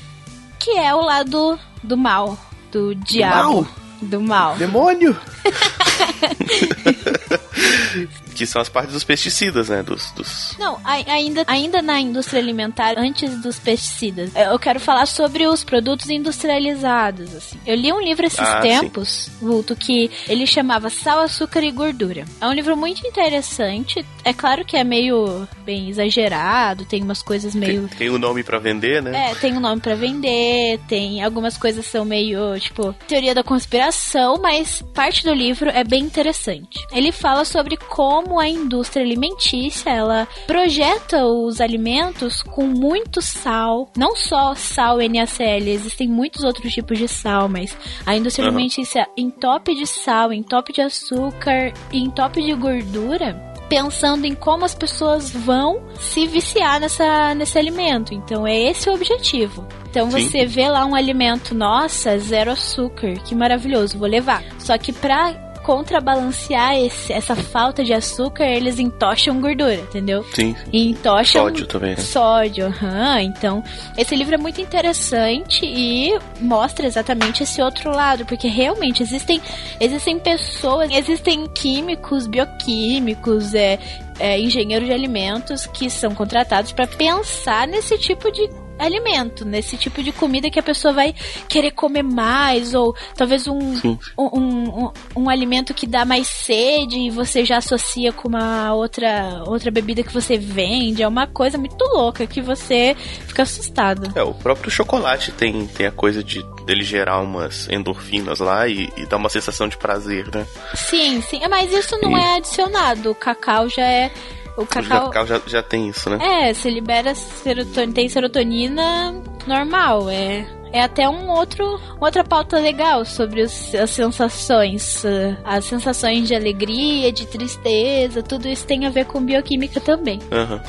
que 0.58 0.72
é 0.72 0.94
o 0.94 1.00
lado 1.00 1.58
do 1.82 1.96
mal, 1.96 2.38
do 2.72 2.94
diabo. 2.94 3.62
mal? 3.62 3.66
Do 4.02 4.20
mal. 4.20 4.56
Demônio! 4.56 5.16
que 8.36 8.46
são 8.46 8.60
as 8.60 8.68
partes 8.68 8.92
dos 8.92 9.04
pesticidas, 9.04 9.68
né? 9.68 9.82
Dos, 9.82 10.10
dos... 10.12 10.56
Não, 10.58 10.78
ainda, 10.84 11.44
ainda 11.46 11.82
na 11.82 12.00
indústria 12.00 12.40
alimentar, 12.40 12.94
antes 12.98 13.40
dos 13.40 13.58
pesticidas, 13.58 14.30
eu 14.34 14.58
quero 14.58 14.78
falar 14.78 15.06
sobre 15.06 15.46
os 15.46 15.64
produtos 15.64 16.10
industrializados. 16.10 17.34
Assim. 17.34 17.58
Eu 17.66 17.74
li 17.74 17.92
um 17.92 18.00
livro 18.00 18.26
esses 18.26 18.38
ah, 18.38 18.60
tempos, 18.60 19.30
Vulto, 19.40 19.74
que 19.74 20.10
ele 20.28 20.46
chamava 20.46 20.90
Sal, 20.90 21.20
Açúcar 21.20 21.62
e 21.62 21.70
Gordura. 21.70 22.24
É 22.40 22.46
um 22.46 22.52
livro 22.52 22.76
muito 22.76 23.06
interessante. 23.06 24.04
É 24.24 24.32
claro 24.32 24.64
que 24.64 24.76
é 24.76 24.84
meio 24.84 25.48
bem 25.64 25.88
exagerado, 25.88 26.84
tem 26.84 27.02
umas 27.02 27.22
coisas 27.22 27.54
meio. 27.54 27.88
Tem, 27.88 27.98
tem 27.98 28.10
um 28.10 28.18
nome 28.18 28.42
para 28.42 28.58
vender, 28.58 29.02
né? 29.02 29.30
É, 29.30 29.34
tem 29.34 29.56
um 29.56 29.60
nome 29.60 29.80
para 29.80 29.94
vender, 29.94 30.78
tem 30.88 31.22
algumas 31.22 31.56
coisas 31.56 31.86
são 31.86 32.04
meio, 32.04 32.58
tipo, 32.58 32.92
teoria 33.06 33.34
da 33.34 33.42
conspiração, 33.42 34.36
mas 34.40 34.82
parte 34.94 35.24
do 35.24 35.32
livro 35.32 35.70
é 35.70 35.84
bem 35.84 36.02
interessante. 36.04 36.86
Ele 36.92 37.12
fala 37.12 37.44
sobre 37.44 37.76
como 37.76 38.25
a 38.38 38.48
indústria 38.48 39.04
alimentícia, 39.04 39.90
ela 39.90 40.26
projeta 40.46 41.24
os 41.24 41.60
alimentos 41.60 42.42
com 42.42 42.66
muito 42.66 43.22
sal, 43.22 43.90
não 43.96 44.16
só 44.16 44.54
sal 44.54 44.98
NaCl, 44.98 45.68
existem 45.68 46.08
muitos 46.08 46.44
outros 46.44 46.72
tipos 46.72 46.98
de 46.98 47.08
sal, 47.08 47.48
mas 47.48 47.76
a 48.04 48.16
indústria 48.16 48.44
uhum. 48.44 48.54
alimentícia 48.54 49.06
entope 49.16 49.74
de 49.74 49.86
sal, 49.86 50.32
entope 50.32 50.72
de 50.72 50.80
açúcar 50.80 51.72
entope 51.92 52.42
de 52.42 52.54
gordura 52.54 53.46
pensando 53.68 54.24
em 54.26 54.34
como 54.34 54.64
as 54.64 54.74
pessoas 54.74 55.30
vão 55.30 55.82
se 55.98 56.26
viciar 56.26 56.80
nessa, 56.80 57.34
nesse 57.34 57.58
alimento. 57.58 58.14
Então 58.14 58.46
é 58.46 58.56
esse 58.56 58.88
o 58.88 58.94
objetivo. 58.94 59.66
Então 59.90 60.10
Sim. 60.10 60.28
você 60.28 60.46
vê 60.46 60.68
lá 60.68 60.84
um 60.84 60.94
alimento, 60.94 61.54
nossa, 61.54 62.18
zero 62.18 62.52
açúcar, 62.52 63.14
que 63.24 63.34
maravilhoso, 63.34 63.98
vou 63.98 64.08
levar. 64.08 64.44
Só 64.58 64.76
que 64.76 64.92
pra 64.92 65.45
contrabalancear 65.66 66.78
esse, 66.78 67.12
essa 67.12 67.34
falta 67.34 67.82
de 67.82 67.92
açúcar, 67.92 68.44
eles 68.44 68.78
entocham 68.78 69.40
gordura, 69.40 69.74
entendeu? 69.74 70.24
Sim. 70.32 70.54
E 70.72 70.90
entocham 70.90 71.42
sódio 71.42 71.66
também. 71.66 71.90
Né? 71.90 71.96
Sódio, 71.96 72.66
uhum. 72.66 73.18
Então, 73.18 73.64
esse 73.98 74.14
livro 74.14 74.36
é 74.36 74.38
muito 74.38 74.60
interessante 74.60 75.66
e 75.66 76.16
mostra 76.40 76.86
exatamente 76.86 77.42
esse 77.42 77.60
outro 77.60 77.90
lado, 77.90 78.24
porque 78.24 78.46
realmente 78.46 79.02
existem 79.02 79.42
existem 79.80 80.20
pessoas, 80.20 80.88
existem 80.92 81.48
químicos, 81.48 82.28
bioquímicos, 82.28 83.52
é, 83.52 83.80
é 84.20 84.40
engenheiros 84.40 84.86
de 84.86 84.94
alimentos 84.94 85.66
que 85.66 85.90
são 85.90 86.14
contratados 86.14 86.70
para 86.70 86.86
pensar 86.86 87.66
nesse 87.66 87.98
tipo 87.98 88.30
de 88.30 88.48
alimento, 88.78 89.44
nesse 89.44 89.76
tipo 89.76 90.02
de 90.02 90.12
comida 90.12 90.50
que 90.50 90.58
a 90.58 90.62
pessoa 90.62 90.92
vai 90.92 91.14
querer 91.48 91.72
comer 91.72 92.02
mais, 92.02 92.74
ou 92.74 92.94
talvez 93.16 93.46
um, 93.46 93.58
um, 93.58 93.98
um, 94.18 94.92
um, 95.16 95.30
alimento 95.30 95.74
que 95.74 95.86
dá 95.86 96.04
mais 96.04 96.26
sede 96.26 96.98
e 96.98 97.10
você 97.10 97.44
já 97.44 97.58
associa 97.58 98.12
com 98.12 98.28
uma 98.28 98.74
outra, 98.74 99.42
outra 99.46 99.70
bebida 99.70 100.02
que 100.02 100.12
você 100.12 100.36
vende. 100.36 101.02
É 101.02 101.08
uma 101.08 101.26
coisa 101.26 101.58
muito 101.58 101.82
louca 101.84 102.26
que 102.26 102.40
você 102.40 102.94
fica 103.26 103.42
assustado. 103.42 104.12
É, 104.14 104.22
o 104.22 104.34
próprio 104.34 104.70
chocolate 104.70 105.32
tem, 105.32 105.66
tem 105.66 105.86
a 105.86 105.92
coisa 105.92 106.22
de 106.22 106.44
dele 106.66 106.82
gerar 106.82 107.20
umas 107.20 107.68
endorfinas 107.70 108.40
lá 108.40 108.66
e, 108.68 108.92
e 108.96 109.06
dar 109.06 109.16
uma 109.16 109.28
sensação 109.28 109.68
de 109.68 109.76
prazer, 109.76 110.26
né? 110.34 110.44
Sim, 110.74 111.22
sim. 111.22 111.40
Mas 111.48 111.72
isso 111.72 111.96
não 112.02 112.18
e... 112.18 112.20
é 112.20 112.36
adicionado. 112.36 113.12
O 113.12 113.14
cacau 113.14 113.68
já 113.68 113.86
é 113.86 114.10
o 114.56 114.66
cacau, 114.66 115.06
o 115.06 115.10
cacau 115.10 115.26
já, 115.26 115.40
já 115.46 115.62
tem 115.62 115.88
isso, 115.88 116.08
né? 116.08 116.18
É, 116.20 116.54
você 116.54 116.70
libera 116.70 117.14
serotonina, 117.14 117.92
tem 117.92 118.08
serotonina 118.08 119.14
normal, 119.46 120.08
é 120.10 120.46
é 120.72 120.82
até 120.82 121.08
um 121.08 121.28
outro, 121.28 121.80
outra 122.00 122.22
pauta 122.24 122.58
legal 122.58 123.04
sobre 123.04 123.42
os, 123.42 123.74
as 123.74 123.90
sensações. 123.90 125.04
Eh, 125.04 125.36
as 125.44 125.64
sensações 125.64 126.28
de 126.28 126.34
alegria, 126.34 127.12
de 127.12 127.26
tristeza, 127.26 128.22
tudo 128.22 128.48
isso 128.48 128.66
tem 128.66 128.86
a 128.86 128.90
ver 128.90 129.06
com 129.06 129.24
bioquímica 129.24 129.80
também. 129.80 130.20
Uhum. 130.30 130.60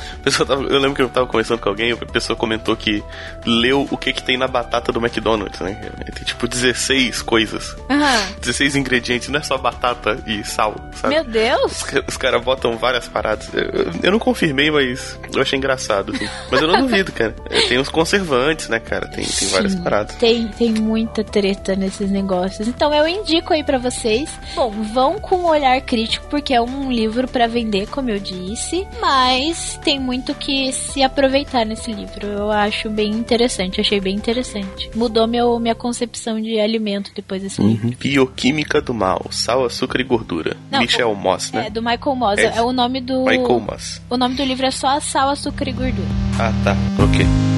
Tava, 0.46 0.62
eu 0.62 0.78
lembro 0.78 0.94
que 0.94 1.02
eu 1.02 1.08
tava 1.08 1.26
conversando 1.26 1.58
com 1.58 1.68
alguém, 1.68 1.92
a 1.92 1.96
pessoa 1.96 2.36
comentou 2.36 2.76
que 2.76 3.02
leu 3.44 3.86
o 3.90 3.96
que 3.96 4.12
que 4.12 4.22
tem 4.22 4.36
na 4.36 4.46
batata 4.46 4.92
do 4.92 4.98
McDonald's, 4.98 5.60
né? 5.60 5.90
Tem 6.14 6.24
tipo 6.24 6.46
16 6.46 7.22
coisas. 7.22 7.74
Uhum. 7.90 8.34
16 8.40 8.76
ingredientes, 8.76 9.28
não 9.28 9.40
é 9.40 9.42
só 9.42 9.58
batata 9.58 10.22
e 10.26 10.44
sal, 10.44 10.74
sabe? 10.94 11.14
Meu 11.14 11.24
Deus! 11.24 11.82
Os, 11.82 11.84
os 12.08 12.16
caras 12.16 12.42
botam 12.42 12.78
várias 12.78 13.08
paradas. 13.08 13.48
Eu, 13.52 13.92
eu, 14.02 14.12
não 14.12 14.18
confirmei, 14.18 14.70
mas 14.70 15.18
eu 15.34 15.42
achei 15.42 15.58
engraçado. 15.58 16.12
Assim. 16.14 16.28
Mas 16.50 16.62
eu 16.62 16.68
não 16.68 16.80
duvido, 16.80 17.12
cara. 17.12 17.34
Tem 17.68 17.78
uns 17.78 17.88
conservantes, 17.88 18.67
né, 18.68 18.78
cara? 18.80 19.06
Tem, 19.08 19.24
tem 19.24 19.48
várias 19.48 19.74
paradas. 19.74 20.14
Tem, 20.16 20.48
tem 20.48 20.72
muita 20.72 21.24
treta 21.24 21.74
nesses 21.74 22.10
negócios. 22.10 22.68
Então 22.68 22.92
eu 22.92 23.06
indico 23.06 23.52
aí 23.52 23.62
para 23.62 23.78
vocês. 23.78 24.30
Bom, 24.54 24.70
vão 24.70 25.18
com 25.18 25.36
um 25.36 25.46
olhar 25.46 25.80
crítico, 25.80 26.26
porque 26.28 26.54
é 26.54 26.60
um 26.60 26.90
livro 26.90 27.28
para 27.28 27.46
vender, 27.46 27.88
como 27.88 28.10
eu 28.10 28.18
disse. 28.18 28.86
Mas 29.00 29.78
tem 29.84 29.98
muito 29.98 30.34
que 30.34 30.72
se 30.72 31.02
aproveitar 31.02 31.64
nesse 31.64 31.92
livro. 31.92 32.26
Eu 32.26 32.50
acho 32.50 32.88
bem 32.90 33.10
interessante, 33.10 33.80
achei 33.80 34.00
bem 34.00 34.14
interessante. 34.14 34.90
Mudou 34.94 35.26
meu, 35.26 35.58
minha 35.58 35.74
concepção 35.74 36.40
de 36.40 36.58
alimento 36.58 37.10
depois 37.14 37.42
desse 37.42 37.60
uhum. 37.60 37.68
livro. 37.68 37.96
Bioquímica 37.98 38.80
do 38.80 38.94
Mal, 38.94 39.26
Sal, 39.30 39.64
Açúcar 39.64 40.00
e 40.00 40.04
Gordura. 40.04 40.56
Não, 40.70 40.80
Michel 40.80 41.14
Moss, 41.14 41.52
né? 41.52 41.66
É, 41.66 41.70
do 41.70 41.82
Michael 41.82 42.16
Moss. 42.16 42.38
É, 42.38 42.58
é 42.58 42.62
o 42.62 42.72
nome 42.72 43.00
do. 43.00 43.24
Michael 43.24 43.60
Moss. 43.60 44.00
O 44.08 44.16
nome 44.16 44.34
do 44.34 44.44
livro 44.44 44.66
é 44.66 44.70
só 44.70 44.98
Sal, 45.00 45.30
Açúcar 45.30 45.68
e 45.68 45.72
Gordura. 45.72 46.08
Ah, 46.38 46.52
tá. 46.64 46.76
Ok. 47.02 47.57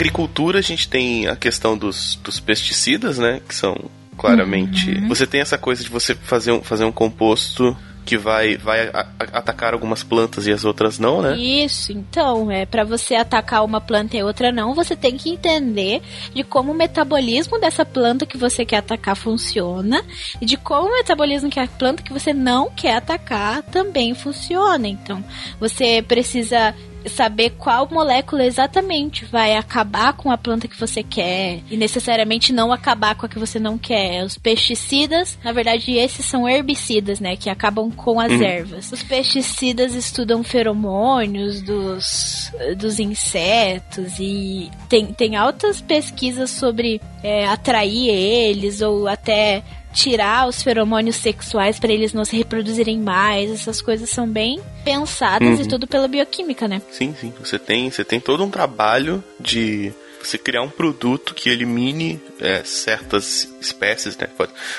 Agricultura 0.00 0.58
a 0.58 0.62
gente 0.62 0.88
tem 0.88 1.26
a 1.26 1.36
questão 1.36 1.76
dos, 1.76 2.18
dos 2.22 2.40
pesticidas, 2.40 3.18
né? 3.18 3.40
Que 3.46 3.54
são 3.54 3.76
claramente. 4.16 4.90
Uhum. 4.90 5.08
Você 5.08 5.26
tem 5.26 5.40
essa 5.40 5.58
coisa 5.58 5.82
de 5.82 5.90
você 5.90 6.14
fazer 6.14 6.52
um, 6.52 6.62
fazer 6.62 6.84
um 6.84 6.92
composto 6.92 7.76
que 8.04 8.16
vai, 8.16 8.56
vai 8.56 8.88
a, 8.88 9.06
a, 9.18 9.38
atacar 9.38 9.72
algumas 9.72 10.02
plantas 10.02 10.46
e 10.46 10.52
as 10.52 10.64
outras 10.64 10.98
não, 10.98 11.22
né? 11.22 11.36
Isso, 11.36 11.92
então, 11.92 12.50
é 12.50 12.64
para 12.66 12.82
você 12.82 13.14
atacar 13.14 13.64
uma 13.64 13.80
planta 13.80 14.16
e 14.16 14.22
outra 14.22 14.50
não, 14.50 14.74
você 14.74 14.96
tem 14.96 15.16
que 15.16 15.30
entender 15.30 16.02
de 16.34 16.42
como 16.42 16.72
o 16.72 16.74
metabolismo 16.74 17.60
dessa 17.60 17.84
planta 17.84 18.26
que 18.26 18.38
você 18.38 18.64
quer 18.64 18.78
atacar 18.78 19.14
funciona 19.14 20.02
e 20.40 20.46
de 20.46 20.56
como 20.56 20.88
o 20.88 20.92
metabolismo 20.92 21.50
que 21.50 21.60
a 21.60 21.68
planta 21.68 22.02
que 22.02 22.12
você 22.12 22.32
não 22.32 22.70
quer 22.70 22.96
atacar 22.96 23.62
também 23.64 24.14
funciona. 24.14 24.88
Então, 24.88 25.22
você 25.60 26.02
precisa 26.02 26.74
saber 27.06 27.50
qual 27.50 27.88
molécula 27.90 28.44
exatamente 28.44 29.24
vai 29.24 29.56
acabar 29.56 30.12
com 30.12 30.30
a 30.30 30.38
planta 30.38 30.68
que 30.68 30.78
você 30.78 31.02
quer 31.02 31.60
e 31.70 31.76
necessariamente 31.76 32.52
não 32.52 32.72
acabar 32.72 33.14
com 33.14 33.26
a 33.26 33.28
que 33.28 33.38
você 33.38 33.58
não 33.58 33.78
quer. 33.78 34.24
Os 34.24 34.36
pesticidas, 34.36 35.38
na 35.42 35.52
verdade, 35.52 35.92
esses 35.92 36.26
são 36.26 36.48
herbicidas, 36.48 37.20
né, 37.20 37.36
que 37.36 37.48
acabam 37.48 37.90
com 37.90 38.20
as 38.20 38.32
uhum. 38.32 38.42
ervas. 38.42 38.92
Os 38.92 39.02
pesticidas 39.02 39.94
estudam 39.94 40.42
feromônios 40.42 41.62
dos, 41.62 42.52
dos 42.76 42.98
insetos 42.98 44.18
e 44.18 44.70
tem, 44.88 45.06
tem 45.06 45.36
altas 45.36 45.80
pesquisas 45.80 46.50
sobre 46.50 47.00
é, 47.22 47.46
atrair 47.46 48.08
eles 48.08 48.80
ou 48.80 49.08
até 49.08 49.62
tirar 49.92 50.48
os 50.48 50.62
feromônios 50.62 51.16
sexuais 51.16 51.78
para 51.78 51.92
eles 51.92 52.12
não 52.12 52.24
se 52.24 52.36
reproduzirem 52.36 52.98
mais. 52.98 53.50
Essas 53.50 53.82
coisas 53.82 54.10
são 54.10 54.26
bem 54.28 54.60
pensadas 54.84 55.58
uhum. 55.58 55.64
e 55.64 55.68
tudo 55.68 55.86
pela 55.86 56.08
bioquímica, 56.08 56.68
né? 56.68 56.80
Sim, 56.90 57.14
sim. 57.18 57.32
Você 57.40 57.58
tem, 57.58 57.90
você 57.90 58.04
tem 58.04 58.20
todo 58.20 58.44
um 58.44 58.50
trabalho 58.50 59.22
de 59.38 59.92
você 60.22 60.36
criar 60.36 60.62
um 60.62 60.68
produto 60.68 61.34
que 61.34 61.48
elimine 61.48 62.20
é, 62.38 62.62
certas 62.62 63.48
espécies, 63.60 64.16
né? 64.16 64.28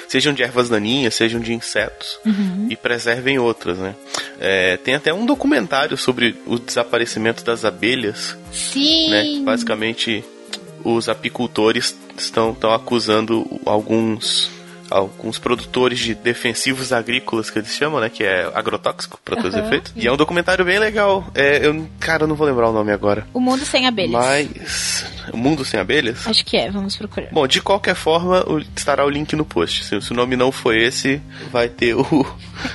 Sejam 0.08 0.34
de 0.34 0.44
ervas 0.44 0.70
daninhas, 0.70 1.16
sejam 1.16 1.40
de 1.40 1.54
insetos, 1.54 2.20
uhum. 2.26 2.68
e 2.70 2.76
preservem 2.76 3.40
outras, 3.40 3.78
né? 3.80 3.96
É, 4.40 4.78
tem 4.78 4.94
até 4.94 5.14
um 5.14 5.26
documentário 5.26 5.98
sobre 5.98 6.36
o 6.46 6.60
desaparecimento 6.60 7.44
das 7.44 7.66
abelhas. 7.66 8.38
Sim. 8.52 9.10
Né? 9.10 9.42
Basicamente, 9.44 10.24
os 10.84 11.10
apicultores 11.10 11.96
estão, 12.18 12.52
estão 12.52 12.74
acusando 12.74 13.60
alguns 13.66 14.50
alguns 14.92 15.40
produtores 15.40 16.00
de 16.00 16.14
defensivos 16.14 16.92
agrícolas 16.92 17.50
que 17.50 17.60
eles 17.60 17.74
chamam, 17.74 18.02
né? 18.02 18.10
Que 18.10 18.24
é 18.24 18.52
agrotóxico, 18.54 19.20
para 19.24 19.38
todos 19.38 19.56
os 19.56 19.66
efeitos. 19.66 19.94
E 19.96 20.06
é 20.06 20.12
um 20.12 20.18
documentário 20.18 20.66
bem 20.66 20.78
legal. 20.78 21.26
É, 21.34 21.66
eu, 21.66 21.88
cara, 22.00 22.24
eu 22.24 22.28
não 22.28 22.36
vou 22.36 22.46
lembrar 22.46 22.70
o 22.70 22.74
nome 22.74 22.92
agora. 22.92 23.26
O 23.34 23.40
Mundo 23.40 23.66
Sem 23.66 23.88
Abelhas. 23.88 24.12
Mas. 24.12 25.06
Mundo 25.34 25.64
Sem 25.64 25.80
Abelhas? 25.80 26.28
Acho 26.28 26.44
que 26.46 26.58
é, 26.58 26.70
vamos 26.70 26.96
procurar. 26.96 27.30
Bom, 27.32 27.48
de 27.48 27.62
qualquer 27.62 27.96
forma, 27.96 28.44
estará 28.76 29.06
o 29.06 29.10
link 29.10 29.36
no 29.36 29.46
post. 29.46 29.86
Se, 29.86 30.02
se 30.02 30.12
o 30.12 30.16
nome 30.16 30.36
não 30.36 30.52
for 30.52 30.76
esse, 30.76 31.22
vai 31.52 31.70
ter 31.70 31.96
o. 31.96 32.06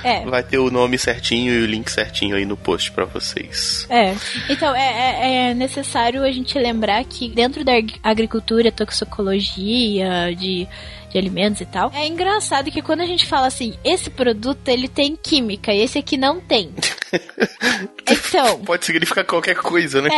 É. 0.03 0.25
Vai 0.27 0.43
ter 0.43 0.57
o 0.57 0.69
nome 0.69 0.97
certinho 0.97 1.53
e 1.53 1.61
o 1.61 1.65
link 1.65 1.89
certinho 1.89 2.35
aí 2.35 2.45
no 2.45 2.57
post 2.57 2.91
para 2.91 3.05
vocês. 3.05 3.87
É. 3.89 4.13
Então, 4.49 4.75
é, 4.75 4.81
é, 4.81 5.49
é, 5.49 5.53
necessário 5.53 6.23
a 6.23 6.31
gente 6.31 6.57
lembrar 6.57 7.03
que 7.05 7.29
dentro 7.29 7.63
da 7.63 7.71
agricultura, 8.03 8.71
toxicologia, 8.71 10.35
de 10.35 10.67
de 11.09 11.17
alimentos 11.17 11.61
e 11.61 11.65
tal. 11.65 11.91
É 11.93 12.07
engraçado 12.07 12.71
que 12.71 12.81
quando 12.81 13.01
a 13.01 13.05
gente 13.05 13.25
fala 13.25 13.47
assim, 13.47 13.73
esse 13.83 14.09
produto 14.09 14.67
ele 14.67 14.87
tem 14.87 15.15
química 15.15 15.73
e 15.73 15.81
esse 15.81 15.97
aqui 15.97 16.17
não 16.17 16.39
tem. 16.39 16.73
então. 18.09 18.59
Pode 18.59 18.85
significar 18.85 19.23
qualquer 19.25 19.55
coisa, 19.55 20.01
né? 20.01 20.09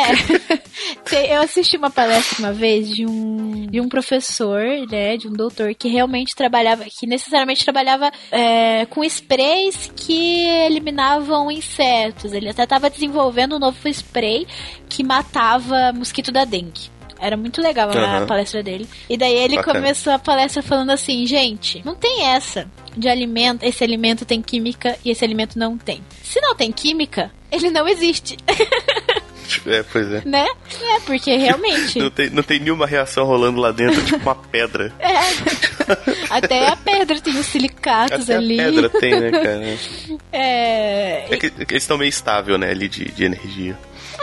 É. 1.12 1.36
Eu 1.36 1.42
assisti 1.42 1.78
uma 1.78 1.90
palestra 1.90 2.40
uma 2.40 2.54
vez 2.54 2.90
de 2.90 3.06
um, 3.06 3.68
de 3.68 3.80
um 3.82 3.90
professor, 3.90 4.62
né? 4.90 5.18
De 5.18 5.28
um 5.28 5.34
doutor 5.34 5.74
que 5.76 5.88
realmente 5.88 6.36
trabalhava, 6.36 6.86
que 6.86 7.06
necessariamente 7.06 7.64
trabalhava 7.64 8.12
é, 8.32 8.86
com 8.88 9.04
sprays 9.04 9.92
que 9.96 10.48
eliminavam 10.48 11.52
insetos. 11.52 12.34
Ele 12.34 12.50
até 12.50 12.64
estava 12.64 12.90
desenvolvendo 12.90 13.56
um 13.56 13.60
novo 13.60 13.88
spray 13.90 14.48
que 14.88 15.04
matava 15.04 15.92
mosquito 15.94 16.32
da 16.32 16.46
dengue. 16.46 16.99
Era 17.20 17.36
muito 17.36 17.62
legal 17.62 17.90
a 17.92 18.26
palestra 18.26 18.64
dele. 18.64 18.88
E 19.10 19.18
daí 19.18 19.36
ele 19.36 19.58
Bacana. 19.58 19.80
começou 19.80 20.14
a 20.14 20.20
palestra 20.20 20.62
falando 20.64 20.92
assim, 20.92 21.26
gente, 21.26 21.82
não 21.86 21.96
tem 21.96 22.28
essa 22.28 22.70
de 22.96 23.08
alimento, 23.08 23.64
esse 23.64 23.84
alimento 23.84 24.26
tem 24.26 24.42
química 24.42 24.98
e 25.04 25.12
esse 25.12 25.24
alimento 25.24 25.58
não 25.60 25.78
tem. 25.78 26.02
Se 26.24 26.40
não 26.42 26.56
tem 26.56 26.72
química, 26.72 27.32
ele 27.52 27.70
não 27.70 27.88
existe. 27.88 28.38
É, 29.66 29.84
pois 29.84 30.12
é. 30.12 30.22
Né? 30.30 30.46
É, 30.80 31.00
porque 31.02 31.36
realmente. 31.36 31.98
não, 31.98 32.12
tem, 32.12 32.30
não 32.30 32.44
tem 32.44 32.60
nenhuma 32.60 32.86
reação 32.86 33.26
rolando 33.26 33.60
lá 33.60 33.72
dentro, 33.72 34.04
tipo 34.04 34.18
uma 34.18 34.36
pedra. 34.36 34.94
É. 35.00 35.96
Até 36.30 36.68
a 36.68 36.76
pedra 36.76 37.20
tem 37.20 37.36
os 37.36 37.48
silicatos 37.48 38.30
Até 38.30 38.36
ali. 38.36 38.60
A 38.60 38.66
pedra 38.66 38.90
tem, 38.90 39.20
né, 39.20 39.32
cara? 39.32 39.78
É. 40.32 41.26
É 41.34 41.38
que, 41.38 41.50
que 41.50 41.74
eles 41.74 41.84
estão 41.84 41.98
meio 41.98 42.10
estável, 42.10 42.60
né, 42.60 42.70
ali 42.70 42.88
de, 42.88 43.06
de 43.06 43.24
energia. 43.24 43.76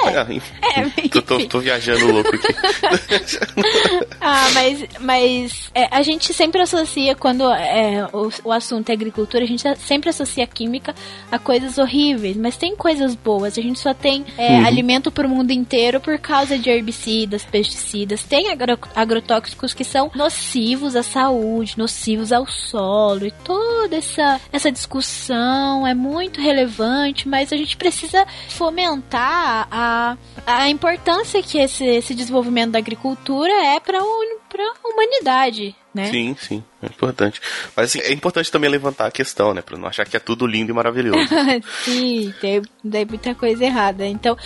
É, 0.05 0.81
é 1.05 1.09
tô, 1.09 1.23
tô, 1.23 1.47
tô, 1.47 1.61
viajando 1.61 2.13
louco 2.13 2.35
aqui. 2.35 2.47
ah, 4.21 4.49
mas, 4.53 4.85
mas 5.01 5.71
é, 5.75 5.89
a 5.91 6.03
gente 6.03 6.33
sempre 6.33 6.61
associa, 6.61 7.15
quando 7.15 7.51
é, 7.51 8.09
o, 8.13 8.31
o 8.45 8.53
assunto 8.53 8.91
é 8.91 8.93
agricultura, 8.93 9.45
a 9.45 9.47
gente 9.47 9.63
sempre 9.79 10.11
associa 10.11 10.47
química 10.47 10.95
a 11.31 11.39
coisas 11.39 11.79
horríveis, 11.79 12.37
mas 12.37 12.57
tem 12.57 12.77
coisas 12.77 13.15
boas. 13.15 13.59
A 13.59 13.63
gente 13.63 13.79
só 13.79 13.95
tem 13.95 14.25
é, 14.37 14.51
uhum. 14.51 14.67
alimento 14.67 15.11
pro 15.11 15.29
mundo 15.29 15.51
inteiro 15.51 16.01
por 16.01 16.19
causa 16.19 16.59
de 16.59 16.71
herbicidas, 16.71 17.45
pesticidas. 17.45 18.23
Tem 18.23 18.51
agro, 18.51 18.79
agrotóxicos 18.95 19.75
que 19.75 19.85
são 19.85 20.11
nocivos 20.15 20.97
à 20.97 21.03
saúde, 21.03 21.75
nocivos 21.77 22.33
ao 22.33 22.47
solo 22.47 23.27
e 23.27 23.31
toda 23.31 23.97
essa, 23.97 24.41
essa 24.53 24.71
discussão 24.71 25.87
é 25.87 25.95
muito 25.95 26.41
relevante, 26.41 27.29
mas 27.29 27.53
a 27.53 27.57
gente 27.57 27.77
precisa 27.77 28.27
fomentar 28.49 29.66
a 29.71 30.17
a, 30.47 30.69
importância 30.69 31.43
que 31.43 31.59
esse, 31.59 31.85
esse 31.85 32.15
desenvolvimento 32.15 32.73
da 32.73 32.79
agricultura 32.79 33.53
é 33.53 33.81
para 33.81 33.99
a 33.99 34.89
humanidade, 34.89 35.75
né? 35.97 36.11
Sim, 36.11 36.37
sim, 36.39 36.63
é 36.83 36.87
importante. 36.87 37.41
Mas 37.75 37.87
assim, 37.87 38.01
é 38.01 38.13
importante 38.13 38.53
também 38.53 38.69
levantar 38.69 39.07
a 39.07 39.11
questão, 39.11 39.55
né? 39.55 39.63
Pra 39.63 39.79
não 39.79 39.89
achar 39.89 40.05
que 40.05 40.15
é 40.15 40.21
tudo 40.21 40.47
lindo 40.47 40.71
e 40.71 40.75
maravilhoso. 40.75 41.27
sim, 41.83 42.35
tem, 42.39 42.61
tem 42.89 43.07
muita 43.07 43.35
coisa 43.35 43.65
errada. 43.65 44.07
Então, 44.07 44.37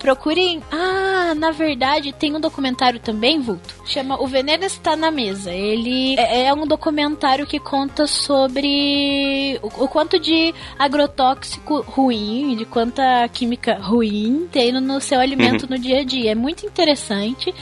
procurem. 0.00 0.60
Ah, 0.72 1.32
na 1.36 1.52
verdade, 1.52 2.12
tem 2.12 2.34
um 2.34 2.40
documentário 2.40 2.98
também, 2.98 3.40
Vulto. 3.40 3.72
Chama 3.84 4.20
O 4.20 4.26
Veneno 4.26 4.64
Está 4.64 4.96
na 4.96 5.12
Mesa. 5.12 5.52
Ele 5.52 6.18
é, 6.18 6.46
é 6.46 6.52
um 6.54 6.66
documentário 6.66 7.46
que 7.46 7.60
conta 7.60 8.08
sobre 8.08 9.60
o, 9.62 9.84
o 9.84 9.88
quanto 9.88 10.18
de 10.18 10.52
agrotóxico 10.76 11.82
ruim, 11.82 12.56
de 12.56 12.64
quanta 12.64 13.28
química 13.32 13.74
ruim 13.74 14.48
tem 14.50 14.72
no 14.72 15.00
seu 15.00 15.20
alimento 15.20 15.62
uhum. 15.62 15.70
no 15.70 15.78
dia 15.78 16.00
a 16.00 16.04
dia. 16.04 16.32
É 16.32 16.34
muito 16.34 16.66
interessante 16.66 17.54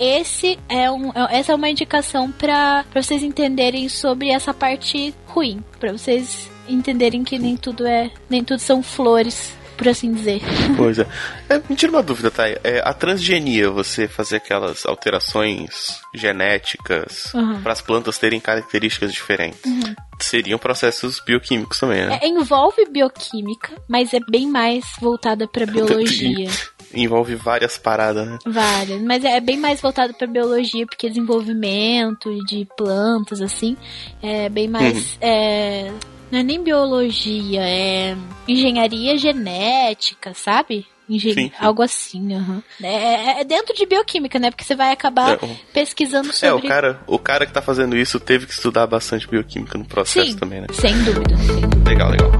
esse 0.00 0.58
é 0.66 0.90
um, 0.90 1.10
é, 1.10 1.38
essa 1.38 1.52
é 1.52 1.54
uma 1.54 1.68
indicação 1.68 2.32
para 2.32 2.86
vocês 2.92 3.22
entenderem 3.22 3.88
sobre 3.88 4.30
essa 4.30 4.52
parte 4.52 5.14
ruim, 5.26 5.62
para 5.78 5.92
vocês 5.92 6.50
entenderem 6.68 7.24
que 7.24 7.38
nem 7.38 7.56
tudo 7.56 7.86
é, 7.86 8.10
nem 8.28 8.44
tudo 8.44 8.60
são 8.60 8.82
flores 8.82 9.52
por 9.80 9.88
assim 9.88 10.12
dizer. 10.12 10.42
Pois 10.76 10.98
é. 10.98 11.06
é 11.48 11.60
me 11.68 11.74
tira 11.74 11.90
uma 11.90 12.02
dúvida, 12.02 12.30
tá? 12.30 12.46
É, 12.46 12.82
a 12.84 12.92
transgenia, 12.92 13.70
você 13.70 14.06
fazer 14.06 14.36
aquelas 14.36 14.84
alterações 14.84 16.00
genéticas 16.14 17.32
uhum. 17.34 17.62
para 17.62 17.72
as 17.72 17.80
plantas 17.80 18.18
terem 18.18 18.38
características 18.40 19.12
diferentes. 19.12 19.64
Uhum. 19.64 19.94
Seriam 20.18 20.58
processos 20.58 21.18
bioquímicos 21.20 21.80
também, 21.80 22.06
né? 22.06 22.18
É, 22.22 22.28
envolve 22.28 22.84
bioquímica, 22.90 23.72
mas 23.88 24.12
é 24.12 24.20
bem 24.30 24.46
mais 24.46 24.84
voltada 25.00 25.48
para 25.48 25.64
biologia. 25.66 26.48
Envolve 26.94 27.34
várias 27.34 27.78
paradas, 27.78 28.26
né? 28.26 28.38
Várias, 28.46 29.00
mas 29.02 29.24
é 29.24 29.40
bem 29.40 29.56
mais 29.56 29.80
voltado 29.80 30.14
para 30.14 30.26
biologia, 30.26 30.86
porque 30.86 31.08
desenvolvimento 31.08 32.30
de 32.46 32.66
plantas, 32.76 33.40
assim, 33.40 33.76
é 34.22 34.48
bem 34.48 34.68
mais. 34.68 35.12
Uhum. 35.14 35.18
É, 35.20 35.92
não 36.30 36.38
é 36.38 36.42
nem 36.42 36.62
biologia, 36.62 37.62
é 37.62 38.16
engenharia 38.46 39.16
genética, 39.16 40.32
sabe? 40.34 40.86
Engen... 41.08 41.34
Sim, 41.34 41.42
sim. 41.48 41.52
Algo 41.58 41.82
assim, 41.82 42.34
uhum. 42.36 42.62
é, 42.80 43.40
é, 43.40 43.44
dentro 43.44 43.74
de 43.74 43.84
bioquímica, 43.84 44.38
né? 44.38 44.50
Porque 44.50 44.62
você 44.62 44.76
vai 44.76 44.92
acabar 44.92 45.34
é, 45.34 45.38
pesquisando 45.72 46.32
sobre. 46.32 46.48
É, 46.48 46.52
o 46.54 46.68
cara, 46.68 47.00
o 47.06 47.18
cara 47.18 47.46
que 47.46 47.52
tá 47.52 47.60
fazendo 47.60 47.96
isso 47.96 48.20
teve 48.20 48.46
que 48.46 48.52
estudar 48.52 48.86
bastante 48.86 49.26
bioquímica 49.26 49.76
no 49.76 49.84
processo 49.84 50.30
sim, 50.30 50.36
também, 50.36 50.60
né? 50.60 50.68
Sem 50.72 50.96
dúvida, 51.02 51.36
sem 51.36 51.60
dúvida. 51.60 51.90
Legal, 51.90 52.10
legal. 52.10 52.30